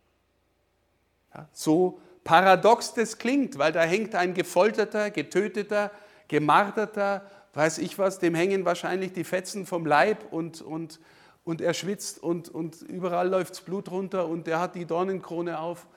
Ja, 1.36 1.48
so 1.54 2.02
paradox 2.24 2.96
das 2.96 3.20
klingt, 3.20 3.60
weil 3.60 3.72
da 3.72 3.84
hängt 3.84 4.16
ein 4.16 4.34
gefolterter, 4.34 5.12
getöteter, 5.12 5.92
gemarterter, 6.28 7.30
weiß 7.54 7.78
ich 7.78 7.98
was, 7.98 8.20
dem 8.20 8.36
hängen 8.36 8.66
wahrscheinlich 8.66 9.14
die 9.14 9.24
Fetzen 9.24 9.66
vom 9.66 9.86
Leib 9.86 10.32
und, 10.32 10.62
und, 10.62 11.00
und 11.44 11.62
er 11.62 11.74
schwitzt 11.74 12.22
und, 12.22 12.50
und 12.50 12.82
überall 12.82 13.30
läuft 13.30 13.66
Blut 13.66 13.92
runter 13.92 14.28
und 14.28 14.48
er 14.48 14.60
hat 14.60 14.76
die 14.76 14.86
Dornenkrone 14.86 15.60
auf. 15.60 15.88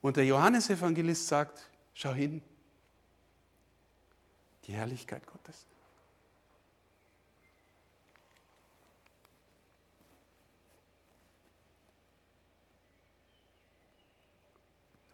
Und 0.00 0.16
der 0.16 0.26
Johannesevangelist 0.26 1.26
sagt, 1.26 1.68
schau 1.94 2.12
hin, 2.12 2.42
die 4.66 4.72
Herrlichkeit 4.72 5.26
Gottes. 5.26 5.66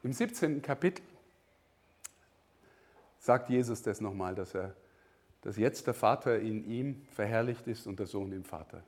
Im 0.02 0.12
17. 0.12 0.60
Kapitel 0.60 1.02
sagt 3.18 3.48
Jesus 3.48 3.80
das 3.80 4.02
nochmal, 4.02 4.34
dass, 4.34 4.54
er, 4.54 4.76
dass 5.44 5.58
jetzt 5.58 5.86
der 5.86 5.92
Vater 5.92 6.38
in 6.38 6.64
ihm 6.64 7.04
verherrlicht 7.14 7.66
ist 7.66 7.86
und 7.86 7.98
der 7.98 8.06
Sohn 8.06 8.32
im 8.32 8.44
Vater. 8.44 8.82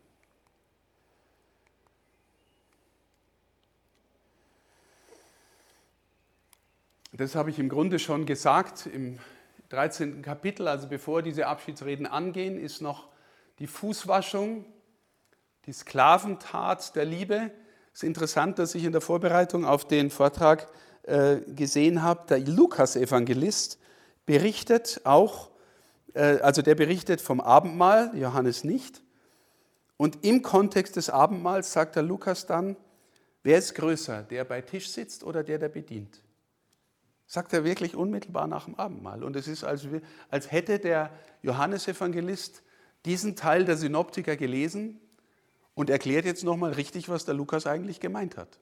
Das 7.12 7.34
habe 7.34 7.50
ich 7.50 7.58
im 7.58 7.68
Grunde 7.68 7.98
schon 7.98 8.24
gesagt 8.24 8.86
im 8.86 9.18
13. 9.68 10.22
Kapitel, 10.22 10.66
also 10.66 10.88
bevor 10.88 11.20
diese 11.20 11.46
Abschiedsreden 11.46 12.06
angehen, 12.06 12.58
ist 12.58 12.80
noch 12.80 13.08
die 13.58 13.66
Fußwaschung, 13.66 14.64
die 15.66 15.72
Sklaventat 15.72 16.96
der 16.96 17.04
Liebe. 17.04 17.50
Es 17.92 18.02
ist 18.02 18.08
interessant, 18.08 18.58
dass 18.58 18.74
ich 18.74 18.84
in 18.84 18.92
der 18.92 19.02
Vorbereitung 19.02 19.66
auf 19.66 19.86
den 19.86 20.08
Vortrag 20.08 20.68
äh, 21.02 21.36
gesehen 21.54 22.02
habe, 22.02 22.26
der 22.28 22.40
Lukas-Evangelist 22.40 23.78
berichtet 24.24 25.02
auch, 25.04 25.50
also 26.16 26.62
der 26.62 26.74
berichtet 26.74 27.20
vom 27.20 27.40
Abendmahl, 27.40 28.10
Johannes 28.16 28.64
nicht. 28.64 29.02
Und 29.96 30.24
im 30.24 30.42
Kontext 30.42 30.96
des 30.96 31.10
Abendmahls 31.10 31.72
sagt 31.72 31.96
der 31.96 32.02
Lukas 32.02 32.46
dann, 32.46 32.76
wer 33.42 33.58
ist 33.58 33.74
größer, 33.74 34.22
der 34.22 34.44
bei 34.44 34.60
Tisch 34.60 34.88
sitzt 34.90 35.24
oder 35.24 35.42
der, 35.42 35.58
der 35.58 35.68
bedient? 35.68 36.22
Sagt 37.26 37.52
er 37.52 37.64
wirklich 37.64 37.96
unmittelbar 37.96 38.46
nach 38.46 38.66
dem 38.66 38.76
Abendmahl. 38.76 39.24
Und 39.24 39.36
es 39.36 39.48
ist, 39.48 39.64
als, 39.64 39.86
als 40.30 40.52
hätte 40.52 40.78
der 40.78 41.10
Johannesevangelist 41.42 42.62
diesen 43.04 43.36
Teil 43.36 43.64
der 43.64 43.76
Synoptiker 43.76 44.36
gelesen 44.36 45.00
und 45.74 45.90
erklärt 45.90 46.24
jetzt 46.24 46.44
nochmal 46.44 46.72
richtig, 46.72 47.08
was 47.08 47.24
der 47.24 47.34
Lukas 47.34 47.66
eigentlich 47.66 48.00
gemeint 48.00 48.36
hat. 48.36 48.58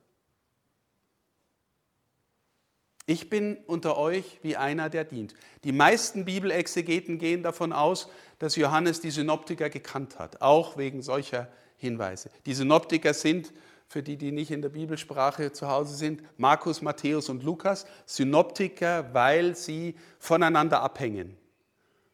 Ich 3.06 3.28
bin 3.28 3.58
unter 3.66 3.98
euch 3.98 4.38
wie 4.42 4.56
einer, 4.56 4.88
der 4.88 5.04
dient. 5.04 5.34
Die 5.62 5.72
meisten 5.72 6.24
Bibelexegeten 6.24 7.18
gehen 7.18 7.42
davon 7.42 7.72
aus, 7.72 8.08
dass 8.38 8.56
Johannes 8.56 9.00
die 9.00 9.10
Synoptiker 9.10 9.68
gekannt 9.68 10.18
hat, 10.18 10.40
auch 10.40 10.78
wegen 10.78 11.02
solcher 11.02 11.48
Hinweise. 11.76 12.30
Die 12.46 12.54
Synoptiker 12.54 13.12
sind, 13.12 13.52
für 13.86 14.02
die, 14.02 14.16
die 14.16 14.32
nicht 14.32 14.50
in 14.50 14.62
der 14.62 14.70
Bibelsprache 14.70 15.52
zu 15.52 15.68
Hause 15.68 15.94
sind, 15.94 16.22
Markus, 16.38 16.80
Matthäus 16.80 17.28
und 17.28 17.42
Lukas, 17.42 17.86
Synoptiker, 18.06 19.12
weil 19.12 19.54
sie 19.54 19.94
voneinander 20.18 20.80
abhängen. 20.80 21.36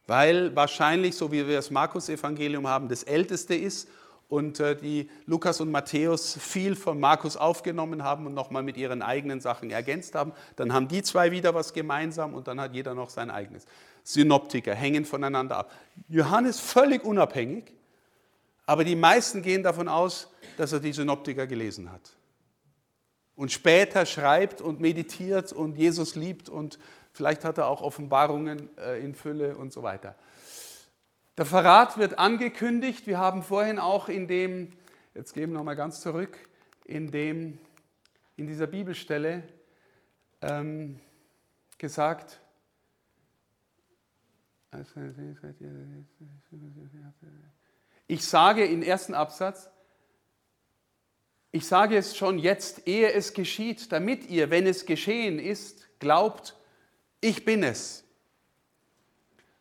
Weil 0.07 0.53
wahrscheinlich, 0.57 1.15
so 1.15 1.31
wie 1.31 1.47
wir 1.47 1.55
das 1.55 1.71
Markus-Evangelium 1.71 2.67
haben, 2.67 2.89
das 2.89 3.03
älteste 3.03 3.55
ist 3.55 3.87
und 4.31 4.61
äh, 4.61 4.77
die 4.77 5.09
Lukas 5.25 5.59
und 5.59 5.71
Matthäus 5.71 6.37
viel 6.39 6.77
von 6.77 6.97
Markus 7.01 7.35
aufgenommen 7.35 8.05
haben 8.05 8.25
und 8.25 8.33
nochmal 8.33 8.63
mit 8.63 8.77
ihren 8.77 9.01
eigenen 9.01 9.41
Sachen 9.41 9.71
ergänzt 9.71 10.15
haben. 10.15 10.31
Dann 10.55 10.71
haben 10.71 10.87
die 10.87 11.03
zwei 11.03 11.31
wieder 11.31 11.53
was 11.53 11.73
gemeinsam 11.73 12.33
und 12.33 12.47
dann 12.47 12.61
hat 12.61 12.73
jeder 12.73 12.95
noch 12.95 13.09
sein 13.09 13.29
eigenes. 13.29 13.65
Synoptiker 14.05 14.73
hängen 14.73 15.03
voneinander 15.03 15.57
ab. 15.57 15.73
Johannes 16.07 16.61
völlig 16.61 17.03
unabhängig, 17.03 17.73
aber 18.65 18.85
die 18.85 18.95
meisten 18.95 19.41
gehen 19.41 19.63
davon 19.63 19.89
aus, 19.89 20.29
dass 20.55 20.71
er 20.71 20.79
die 20.79 20.93
Synoptiker 20.93 21.45
gelesen 21.45 21.91
hat. 21.91 22.13
Und 23.35 23.51
später 23.51 24.05
schreibt 24.05 24.61
und 24.61 24.79
meditiert 24.79 25.51
und 25.51 25.77
Jesus 25.77 26.15
liebt 26.15 26.47
und 26.47 26.79
vielleicht 27.11 27.43
hat 27.43 27.57
er 27.57 27.67
auch 27.67 27.81
Offenbarungen 27.81 28.69
äh, 28.77 29.03
in 29.03 29.13
Fülle 29.13 29.57
und 29.57 29.73
so 29.73 29.83
weiter. 29.83 30.15
Der 31.41 31.47
Verrat 31.47 31.97
wird 31.97 32.19
angekündigt. 32.19 33.07
Wir 33.07 33.17
haben 33.17 33.41
vorhin 33.41 33.79
auch 33.79 34.09
in 34.09 34.27
dem, 34.27 34.73
jetzt 35.15 35.33
gehen 35.33 35.49
wir 35.49 35.57
nochmal 35.57 35.75
ganz 35.75 35.99
zurück, 35.99 36.37
in, 36.85 37.09
dem, 37.09 37.57
in 38.37 38.45
dieser 38.45 38.67
Bibelstelle 38.67 39.41
ähm, 40.43 40.99
gesagt, 41.79 42.39
Ich 48.05 48.23
sage 48.23 48.63
im 48.65 48.83
ersten 48.83 49.15
Absatz, 49.15 49.67
ich 51.51 51.65
sage 51.65 51.97
es 51.97 52.15
schon 52.15 52.37
jetzt, 52.37 52.87
ehe 52.87 53.11
es 53.13 53.33
geschieht, 53.33 53.91
damit 53.91 54.29
ihr, 54.29 54.51
wenn 54.51 54.67
es 54.67 54.85
geschehen 54.85 55.39
ist, 55.39 55.87
glaubt, 55.97 56.55
ich 57.19 57.45
bin 57.45 57.63
es. 57.63 58.03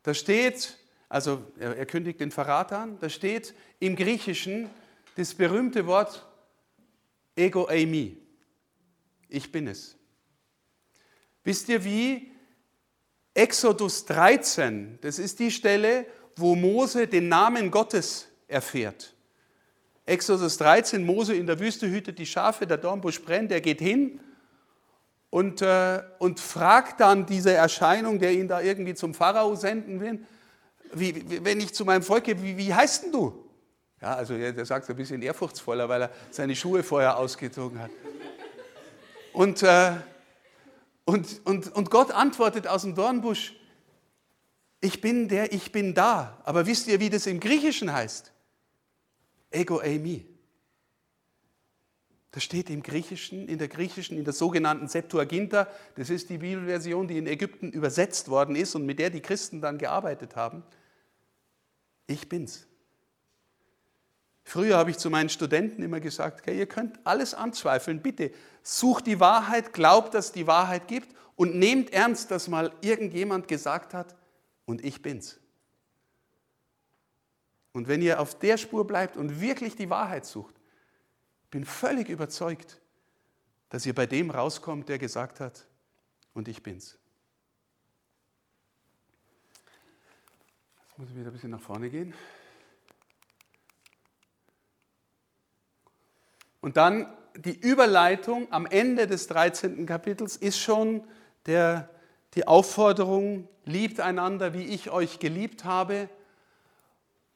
Da 0.02 0.12
steht, 0.12 0.76
also 1.10 1.44
er, 1.58 1.84
kündigt 1.86 2.20
den 2.20 2.30
Verrat 2.30 2.72
an, 2.72 2.96
da 3.00 3.08
steht 3.08 3.52
im 3.80 3.96
Griechischen 3.96 4.70
das 5.16 5.34
berühmte 5.34 5.86
Wort 5.86 6.24
ego 7.34 7.66
eimi. 7.66 8.16
Ich 9.28 9.50
bin 9.50 9.66
es. 9.66 9.98
Wisst 11.42 11.68
ihr 11.68 11.84
wie? 11.84 12.30
Exodus 13.34 14.04
13, 14.06 14.98
das 15.02 15.18
ist 15.18 15.40
die 15.40 15.50
Stelle, 15.50 16.06
wo 16.36 16.54
Mose 16.54 17.06
den 17.06 17.28
Namen 17.28 17.70
Gottes 17.70 18.28
erfährt. 18.46 19.14
Exodus 20.06 20.58
13, 20.58 21.04
Mose 21.04 21.34
in 21.34 21.46
der 21.46 21.58
Wüste 21.58 21.90
hütet 21.90 22.18
die 22.18 22.26
Schafe, 22.26 22.66
der 22.66 22.78
Dornbusch 22.78 23.22
brennt, 23.22 23.50
er 23.50 23.60
geht 23.60 23.80
hin 23.80 24.20
und, 25.30 25.60
äh, 25.62 26.02
und 26.18 26.38
fragt 26.38 27.00
dann 27.00 27.26
diese 27.26 27.52
Erscheinung, 27.52 28.20
der 28.20 28.32
ihn 28.32 28.46
da 28.46 28.60
irgendwie 28.60 28.94
zum 28.94 29.14
Pharao 29.14 29.56
senden 29.56 30.00
will, 30.00 30.24
wie, 30.92 31.44
wenn 31.44 31.60
ich 31.60 31.74
zu 31.74 31.84
meinem 31.84 32.02
Volk 32.02 32.24
gehe, 32.24 32.42
wie, 32.42 32.56
wie 32.56 32.74
heißt 32.74 33.04
denn 33.04 33.12
du? 33.12 33.44
Ja, 34.00 34.14
also 34.14 34.36
der 34.36 34.64
sagt 34.64 34.88
ein 34.88 34.96
bisschen 34.96 35.20
ehrfurchtsvoller, 35.20 35.88
weil 35.88 36.02
er 36.02 36.10
seine 36.30 36.56
Schuhe 36.56 36.82
vorher 36.82 37.18
ausgezogen 37.18 37.78
hat. 37.78 37.90
Und, 39.32 39.62
äh, 39.62 39.92
und, 41.04 41.40
und, 41.44 41.74
und 41.74 41.90
Gott 41.90 42.10
antwortet 42.10 42.66
aus 42.66 42.82
dem 42.82 42.94
Dornbusch, 42.94 43.54
ich 44.80 45.00
bin 45.00 45.28
der, 45.28 45.52
ich 45.52 45.72
bin 45.72 45.94
da. 45.94 46.38
Aber 46.44 46.66
wisst 46.66 46.88
ihr, 46.88 47.00
wie 47.00 47.10
das 47.10 47.26
im 47.26 47.40
Griechischen 47.40 47.92
heißt? 47.92 48.32
Ego 49.50 49.80
eimi. 49.80 50.26
Das 52.30 52.44
steht 52.44 52.70
im 52.70 52.82
Griechischen, 52.82 53.48
in 53.48 53.58
der 53.58 53.68
griechischen, 53.68 54.16
in 54.16 54.24
der 54.24 54.32
sogenannten 54.32 54.86
Septuaginta. 54.86 55.66
Das 55.96 56.10
ist 56.10 56.30
die 56.30 56.38
Bibelversion, 56.38 57.08
die 57.08 57.18
in 57.18 57.26
Ägypten 57.26 57.72
übersetzt 57.72 58.28
worden 58.28 58.54
ist 58.54 58.74
und 58.74 58.86
mit 58.86 59.00
der 59.00 59.10
die 59.10 59.20
Christen 59.20 59.60
dann 59.60 59.78
gearbeitet 59.78 60.36
haben. 60.36 60.62
Ich 62.10 62.28
bin's. 62.28 62.66
Früher 64.42 64.76
habe 64.76 64.90
ich 64.90 64.98
zu 64.98 65.10
meinen 65.10 65.28
Studenten 65.28 65.80
immer 65.80 66.00
gesagt, 66.00 66.40
okay, 66.40 66.58
ihr 66.58 66.66
könnt 66.66 66.98
alles 67.04 67.34
anzweifeln, 67.34 68.02
bitte 68.02 68.32
sucht 68.64 69.06
die 69.06 69.20
Wahrheit, 69.20 69.72
glaubt, 69.72 70.14
dass 70.14 70.26
es 70.26 70.32
die 70.32 70.48
Wahrheit 70.48 70.88
gibt 70.88 71.14
und 71.36 71.54
nehmt 71.54 71.92
ernst, 71.92 72.32
dass 72.32 72.48
mal 72.48 72.72
irgendjemand 72.80 73.46
gesagt 73.46 73.94
hat, 73.94 74.16
und 74.64 74.84
ich 74.84 75.02
bin's. 75.02 75.38
Und 77.72 77.86
wenn 77.86 78.02
ihr 78.02 78.18
auf 78.20 78.36
der 78.36 78.56
Spur 78.56 78.84
bleibt 78.88 79.16
und 79.16 79.40
wirklich 79.40 79.76
die 79.76 79.88
Wahrheit 79.88 80.26
sucht, 80.26 80.56
bin 81.52 81.64
völlig 81.64 82.08
überzeugt, 82.08 82.80
dass 83.68 83.86
ihr 83.86 83.94
bei 83.94 84.06
dem 84.06 84.30
rauskommt, 84.30 84.88
der 84.88 84.98
gesagt 84.98 85.38
hat, 85.38 85.64
und 86.34 86.48
ich 86.48 86.64
bin's. 86.64 86.99
Muss 91.00 91.08
ich 91.08 91.16
wieder 91.16 91.30
ein 91.30 91.32
bisschen 91.32 91.50
nach 91.50 91.62
vorne 91.62 91.88
gehen. 91.88 92.12
Und 96.60 96.76
dann 96.76 97.06
die 97.36 97.58
Überleitung 97.58 98.52
am 98.52 98.66
Ende 98.66 99.06
des 99.06 99.26
13. 99.28 99.86
Kapitels 99.86 100.36
ist 100.36 100.58
schon 100.58 101.02
der, 101.46 101.88
die 102.34 102.46
Aufforderung, 102.46 103.48
liebt 103.64 103.98
einander, 103.98 104.52
wie 104.52 104.64
ich 104.64 104.90
euch 104.90 105.20
geliebt 105.20 105.64
habe. 105.64 106.10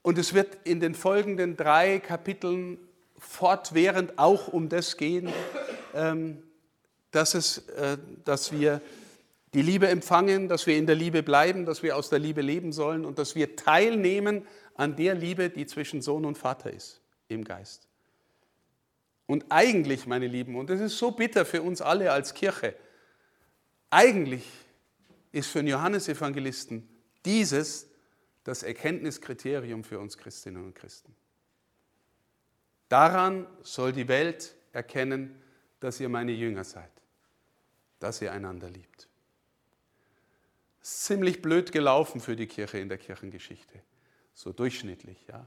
Und 0.02 0.18
es 0.18 0.34
wird 0.34 0.58
in 0.64 0.80
den 0.80 0.94
folgenden 0.94 1.56
drei 1.56 2.00
Kapiteln 2.00 2.76
fortwährend 3.16 4.18
auch 4.18 4.48
um 4.48 4.68
das 4.68 4.98
gehen, 4.98 5.32
ähm, 5.94 6.42
dass, 7.12 7.32
es, 7.32 7.66
äh, 7.68 7.96
dass 8.26 8.52
wir 8.52 8.82
die 9.54 9.62
Liebe 9.62 9.88
empfangen, 9.88 10.48
dass 10.48 10.66
wir 10.66 10.76
in 10.76 10.86
der 10.86 10.96
Liebe 10.96 11.22
bleiben, 11.22 11.64
dass 11.64 11.82
wir 11.82 11.96
aus 11.96 12.10
der 12.10 12.18
Liebe 12.18 12.42
leben 12.42 12.72
sollen 12.72 13.04
und 13.04 13.18
dass 13.18 13.36
wir 13.36 13.54
teilnehmen 13.56 14.46
an 14.74 14.96
der 14.96 15.14
Liebe, 15.14 15.48
die 15.48 15.66
zwischen 15.66 16.02
Sohn 16.02 16.24
und 16.24 16.36
Vater 16.36 16.72
ist 16.72 17.00
im 17.28 17.44
Geist. 17.44 17.88
Und 19.26 19.46
eigentlich, 19.50 20.06
meine 20.06 20.26
Lieben, 20.26 20.56
und 20.56 20.68
das 20.70 20.80
ist 20.80 20.98
so 20.98 21.12
bitter 21.12 21.46
für 21.46 21.62
uns 21.62 21.80
alle 21.80 22.12
als 22.12 22.34
Kirche, 22.34 22.74
eigentlich 23.90 24.44
ist 25.30 25.50
für 25.50 25.60
den 25.60 25.68
Johannesevangelisten 25.68 26.88
dieses 27.24 27.88
das 28.42 28.62
Erkenntniskriterium 28.62 29.84
für 29.84 29.98
uns 29.98 30.18
Christinnen 30.18 30.64
und 30.64 30.74
Christen. 30.74 31.14
Daran 32.88 33.46
soll 33.62 33.92
die 33.92 34.08
Welt 34.08 34.54
erkennen, 34.72 35.40
dass 35.80 36.00
ihr 36.00 36.08
meine 36.08 36.32
Jünger 36.32 36.64
seid, 36.64 36.90
dass 38.00 38.20
ihr 38.20 38.32
einander 38.32 38.68
liebt. 38.68 39.08
Ziemlich 40.84 41.40
blöd 41.40 41.72
gelaufen 41.72 42.20
für 42.20 42.36
die 42.36 42.46
Kirche 42.46 42.76
in 42.76 42.90
der 42.90 42.98
Kirchengeschichte, 42.98 43.80
so 44.34 44.52
durchschnittlich. 44.52 45.16
Ja. 45.26 45.46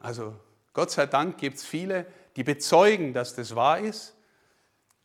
Also 0.00 0.34
Gott 0.72 0.90
sei 0.90 1.06
Dank 1.06 1.38
gibt 1.38 1.58
es 1.58 1.64
viele, 1.64 2.06
die 2.34 2.42
bezeugen, 2.42 3.12
dass 3.12 3.36
das 3.36 3.54
wahr 3.54 3.78
ist, 3.78 4.16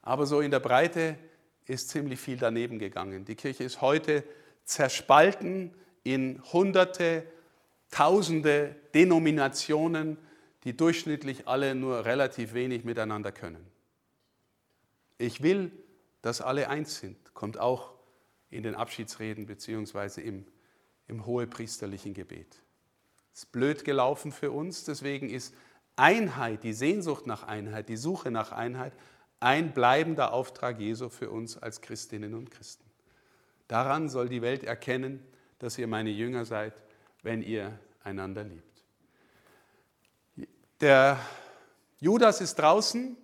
aber 0.01 0.25
so 0.25 0.41
in 0.41 0.49
der 0.49 0.61
Breite 0.61 1.15
ist 1.65 1.89
ziemlich 1.89 2.19
viel 2.19 2.37
daneben 2.37 2.79
gegangen. 2.79 3.23
Die 3.23 3.35
Kirche 3.35 3.63
ist 3.63 3.81
heute 3.81 4.23
zerspalten 4.63 5.75
in 6.03 6.41
Hunderte, 6.51 7.23
Tausende 7.91 8.75
Denominationen, 8.95 10.17
die 10.63 10.75
durchschnittlich 10.75 11.47
alle 11.47 11.75
nur 11.75 12.03
relativ 12.03 12.53
wenig 12.53 12.83
miteinander 12.83 13.31
können. 13.31 13.65
Ich 15.19 15.43
will, 15.43 15.71
dass 16.23 16.41
alle 16.41 16.67
eins 16.67 16.97
sind, 16.97 17.33
kommt 17.35 17.59
auch 17.59 17.96
in 18.49 18.63
den 18.63 18.75
Abschiedsreden 18.75 19.45
bzw. 19.45 20.21
im, 20.21 20.45
im 21.07 21.25
hohepriesterlichen 21.25 22.13
Gebet. 22.13 22.61
Es 23.33 23.43
ist 23.43 23.51
blöd 23.51 23.85
gelaufen 23.85 24.31
für 24.31 24.51
uns, 24.51 24.83
deswegen 24.83 25.29
ist 25.29 25.53
Einheit, 25.95 26.63
die 26.63 26.73
Sehnsucht 26.73 27.27
nach 27.27 27.43
Einheit, 27.43 27.89
die 27.89 27.97
Suche 27.97 28.31
nach 28.31 28.51
Einheit 28.51 28.93
ein 29.39 29.73
bleibender 29.73 30.33
Auftrag 30.33 30.79
Jesu 30.79 31.09
für 31.09 31.29
uns 31.29 31.57
als 31.57 31.81
Christinnen 31.81 32.33
und 32.33 32.49
Christen. 32.51 32.85
Daran 33.67 34.09
soll 34.09 34.29
die 34.29 34.41
Welt 34.41 34.63
erkennen, 34.63 35.23
dass 35.59 35.77
ihr 35.77 35.87
meine 35.87 36.09
Jünger 36.09 36.45
seid, 36.45 36.73
wenn 37.21 37.41
ihr 37.41 37.77
einander 38.03 38.43
liebt. 38.43 38.63
Der 40.79 41.19
Judas 41.99 42.41
ist 42.41 42.55
draußen, 42.55 43.17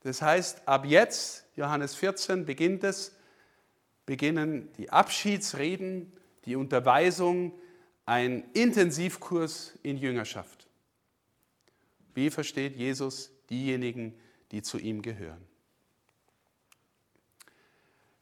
das 0.00 0.22
heißt, 0.22 0.66
ab 0.66 0.84
jetzt, 0.84 1.44
Johannes 1.56 1.94
14, 1.94 2.44
beginnt 2.44 2.84
es, 2.84 3.14
beginnen 4.12 4.70
die 4.76 4.90
Abschiedsreden, 4.90 6.12
die 6.44 6.54
Unterweisung, 6.54 7.58
ein 8.04 8.44
Intensivkurs 8.52 9.72
in 9.82 9.96
Jüngerschaft. 9.96 10.68
Wie 12.12 12.28
versteht 12.28 12.76
Jesus 12.76 13.30
diejenigen, 13.48 14.12
die 14.50 14.60
zu 14.60 14.76
ihm 14.76 15.00
gehören? 15.00 15.40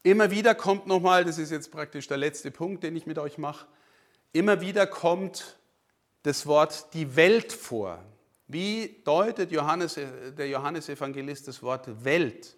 Immer 0.05 0.31
wieder 0.31 0.55
kommt 0.55 0.87
nochmal, 0.87 1.25
das 1.25 1.39
ist 1.39 1.51
jetzt 1.51 1.73
praktisch 1.73 2.07
der 2.07 2.19
letzte 2.19 2.53
Punkt, 2.53 2.85
den 2.85 2.95
ich 2.95 3.07
mit 3.07 3.19
euch 3.19 3.37
mache, 3.37 3.67
immer 4.33 4.61
wieder 4.61 4.87
kommt 4.87 5.59
das 6.23 6.47
Wort 6.47 6.95
die 6.95 7.17
Welt 7.17 7.53
vor. 7.53 8.01
Wie 8.47 9.01
deutet 9.03 9.51
Johannes, 9.51 9.95
der 9.95 10.49
Johannesevangelist 10.49 11.49
das 11.49 11.65
Wort 11.65 12.05
Welt? 12.05 12.57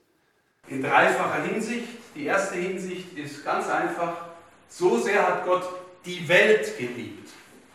In 0.68 0.82
dreifacher 0.82 1.42
Hinsicht. 1.44 1.88
Die 2.14 2.24
erste 2.26 2.56
Hinsicht 2.56 3.16
ist 3.16 3.44
ganz 3.44 3.68
einfach, 3.68 4.26
so 4.68 4.98
sehr 4.98 5.26
hat 5.26 5.44
Gott 5.44 5.64
die 6.04 6.28
Welt 6.28 6.76
geliebt, 6.76 7.30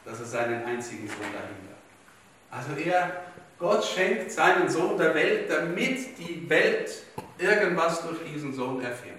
dass 0.05 0.19
er 0.19 0.25
seinen 0.25 0.63
einzigen 0.63 1.07
Sohn 1.07 1.17
dahin 1.17 1.57
gab. 1.67 2.59
Also 2.59 2.73
er, 2.79 3.23
Gott 3.57 3.83
schenkt 3.83 4.31
seinen 4.31 4.69
Sohn 4.69 4.97
der 4.97 5.15
Welt, 5.15 5.49
damit 5.49 6.17
die 6.19 6.47
Welt 6.49 7.03
irgendwas 7.37 8.01
durch 8.03 8.19
diesen 8.31 8.53
Sohn 8.53 8.81
erfährt. 8.81 9.17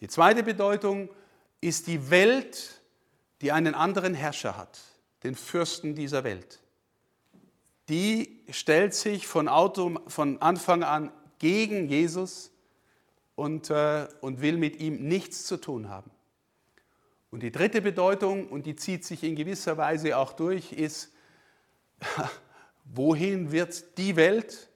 Die 0.00 0.08
zweite 0.08 0.42
Bedeutung 0.42 1.10
ist 1.60 1.86
die 1.86 2.10
Welt, 2.10 2.80
die 3.42 3.52
einen 3.52 3.74
anderen 3.74 4.14
Herrscher 4.14 4.56
hat, 4.56 4.80
den 5.22 5.34
Fürsten 5.34 5.94
dieser 5.94 6.24
Welt. 6.24 6.60
Die 7.90 8.42
stellt 8.50 8.94
sich 8.94 9.26
von, 9.26 9.48
von 10.06 10.40
Anfang 10.40 10.82
an 10.82 11.12
gegen 11.40 11.88
Jesus 11.88 12.52
und, 13.34 13.70
äh, 13.70 14.06
und 14.20 14.40
will 14.40 14.56
mit 14.56 14.78
ihm 14.78 15.08
nichts 15.08 15.44
zu 15.46 15.56
tun 15.56 15.88
haben. 15.88 16.12
Und 17.32 17.42
die 17.42 17.50
dritte 17.50 17.80
Bedeutung, 17.80 18.48
und 18.48 18.66
die 18.66 18.76
zieht 18.76 19.04
sich 19.04 19.24
in 19.24 19.34
gewisser 19.34 19.76
Weise 19.76 20.16
auch 20.16 20.32
durch, 20.32 20.72
ist, 20.72 21.12
wohin 22.84 23.50
wird 23.50 23.98
die 23.98 24.14
Welt 24.14 24.68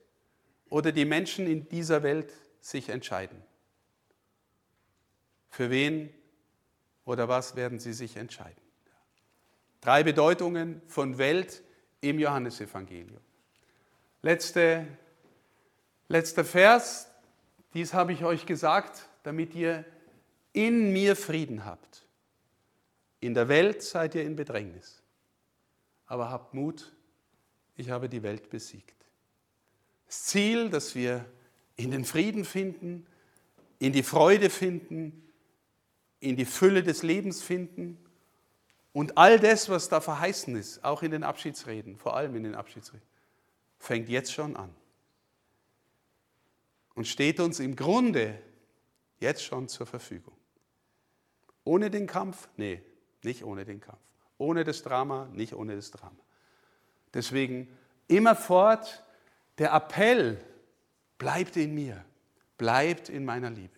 oder 0.69 0.91
die 0.91 1.05
Menschen 1.05 1.47
in 1.47 1.69
dieser 1.69 2.03
Welt 2.03 2.33
sich 2.59 2.89
entscheiden? 2.89 3.41
Für 5.49 5.69
wen 5.69 6.09
oder 7.05 7.27
was 7.27 7.55
werden 7.55 7.79
sie 7.79 7.93
sich 7.93 8.17
entscheiden? 8.17 8.61
Drei 9.81 10.03
Bedeutungen 10.03 10.81
von 10.87 11.17
Welt 11.17 11.61
im 12.01 12.17
Johannesevangelium. 12.19 13.21
Letzte, 14.21 14.87
letzter 16.07 16.45
Vers, 16.45 17.09
dies 17.73 17.93
habe 17.93 18.13
ich 18.13 18.23
euch 18.23 18.45
gesagt, 18.45 19.09
damit 19.23 19.53
ihr 19.55 19.85
in 20.53 20.93
mir 20.93 21.15
Frieden 21.15 21.65
habt. 21.65 22.07
In 23.19 23.33
der 23.33 23.47
Welt 23.47 23.81
seid 23.81 24.15
ihr 24.15 24.23
in 24.23 24.35
Bedrängnis. 24.35 25.01
Aber 26.05 26.29
habt 26.29 26.53
Mut, 26.53 26.95
ich 27.75 27.89
habe 27.89 28.07
die 28.07 28.23
Welt 28.23 28.49
besiegt. 28.49 28.95
Das 30.05 30.23
Ziel, 30.23 30.69
dass 30.69 30.95
wir 30.95 31.25
in 31.75 31.91
den 31.91 32.05
Frieden 32.05 32.45
finden, 32.45 33.05
in 33.79 33.91
die 33.91 34.03
Freude 34.03 34.49
finden, 34.49 35.23
in 36.19 36.35
die 36.35 36.45
Fülle 36.45 36.83
des 36.83 37.03
Lebens 37.03 37.41
finden, 37.41 37.97
und 38.93 39.17
all 39.17 39.41
das, 39.41 39.67
was 39.67 39.89
da 39.89 39.99
verheißen 39.99 40.55
ist, 40.55 40.85
auch 40.85 41.03
in 41.03 41.11
den 41.11 41.23
Abschiedsreden, 41.23 41.97
vor 41.97 42.15
allem 42.15 42.33
in 42.37 42.43
den 42.43 42.55
Abschiedsreden, 42.55 43.05
fängt 43.77 44.07
jetzt 44.07 44.31
schon 44.31 44.55
an. 44.55 44.73
Und 46.95 47.07
steht 47.07 47.39
uns 47.39 47.59
im 47.59 47.75
Grunde 47.75 48.39
jetzt 49.19 49.43
schon 49.43 49.67
zur 49.67 49.85
Verfügung. 49.85 50.35
Ohne 51.63 51.89
den 51.89 52.07
Kampf? 52.07 52.47
Nee, 52.57 52.81
nicht 53.23 53.43
ohne 53.43 53.65
den 53.65 53.79
Kampf. 53.79 53.99
Ohne 54.37 54.63
das 54.63 54.81
Drama? 54.81 55.29
Nicht 55.33 55.53
ohne 55.53 55.75
das 55.75 55.91
Drama. 55.91 56.19
Deswegen 57.13 57.67
immerfort 58.07 59.03
der 59.57 59.73
Appell, 59.73 60.43
bleibt 61.17 61.55
in 61.55 61.73
mir, 61.73 62.03
bleibt 62.57 63.09
in 63.09 63.25
meiner 63.25 63.49
Liebe. 63.49 63.74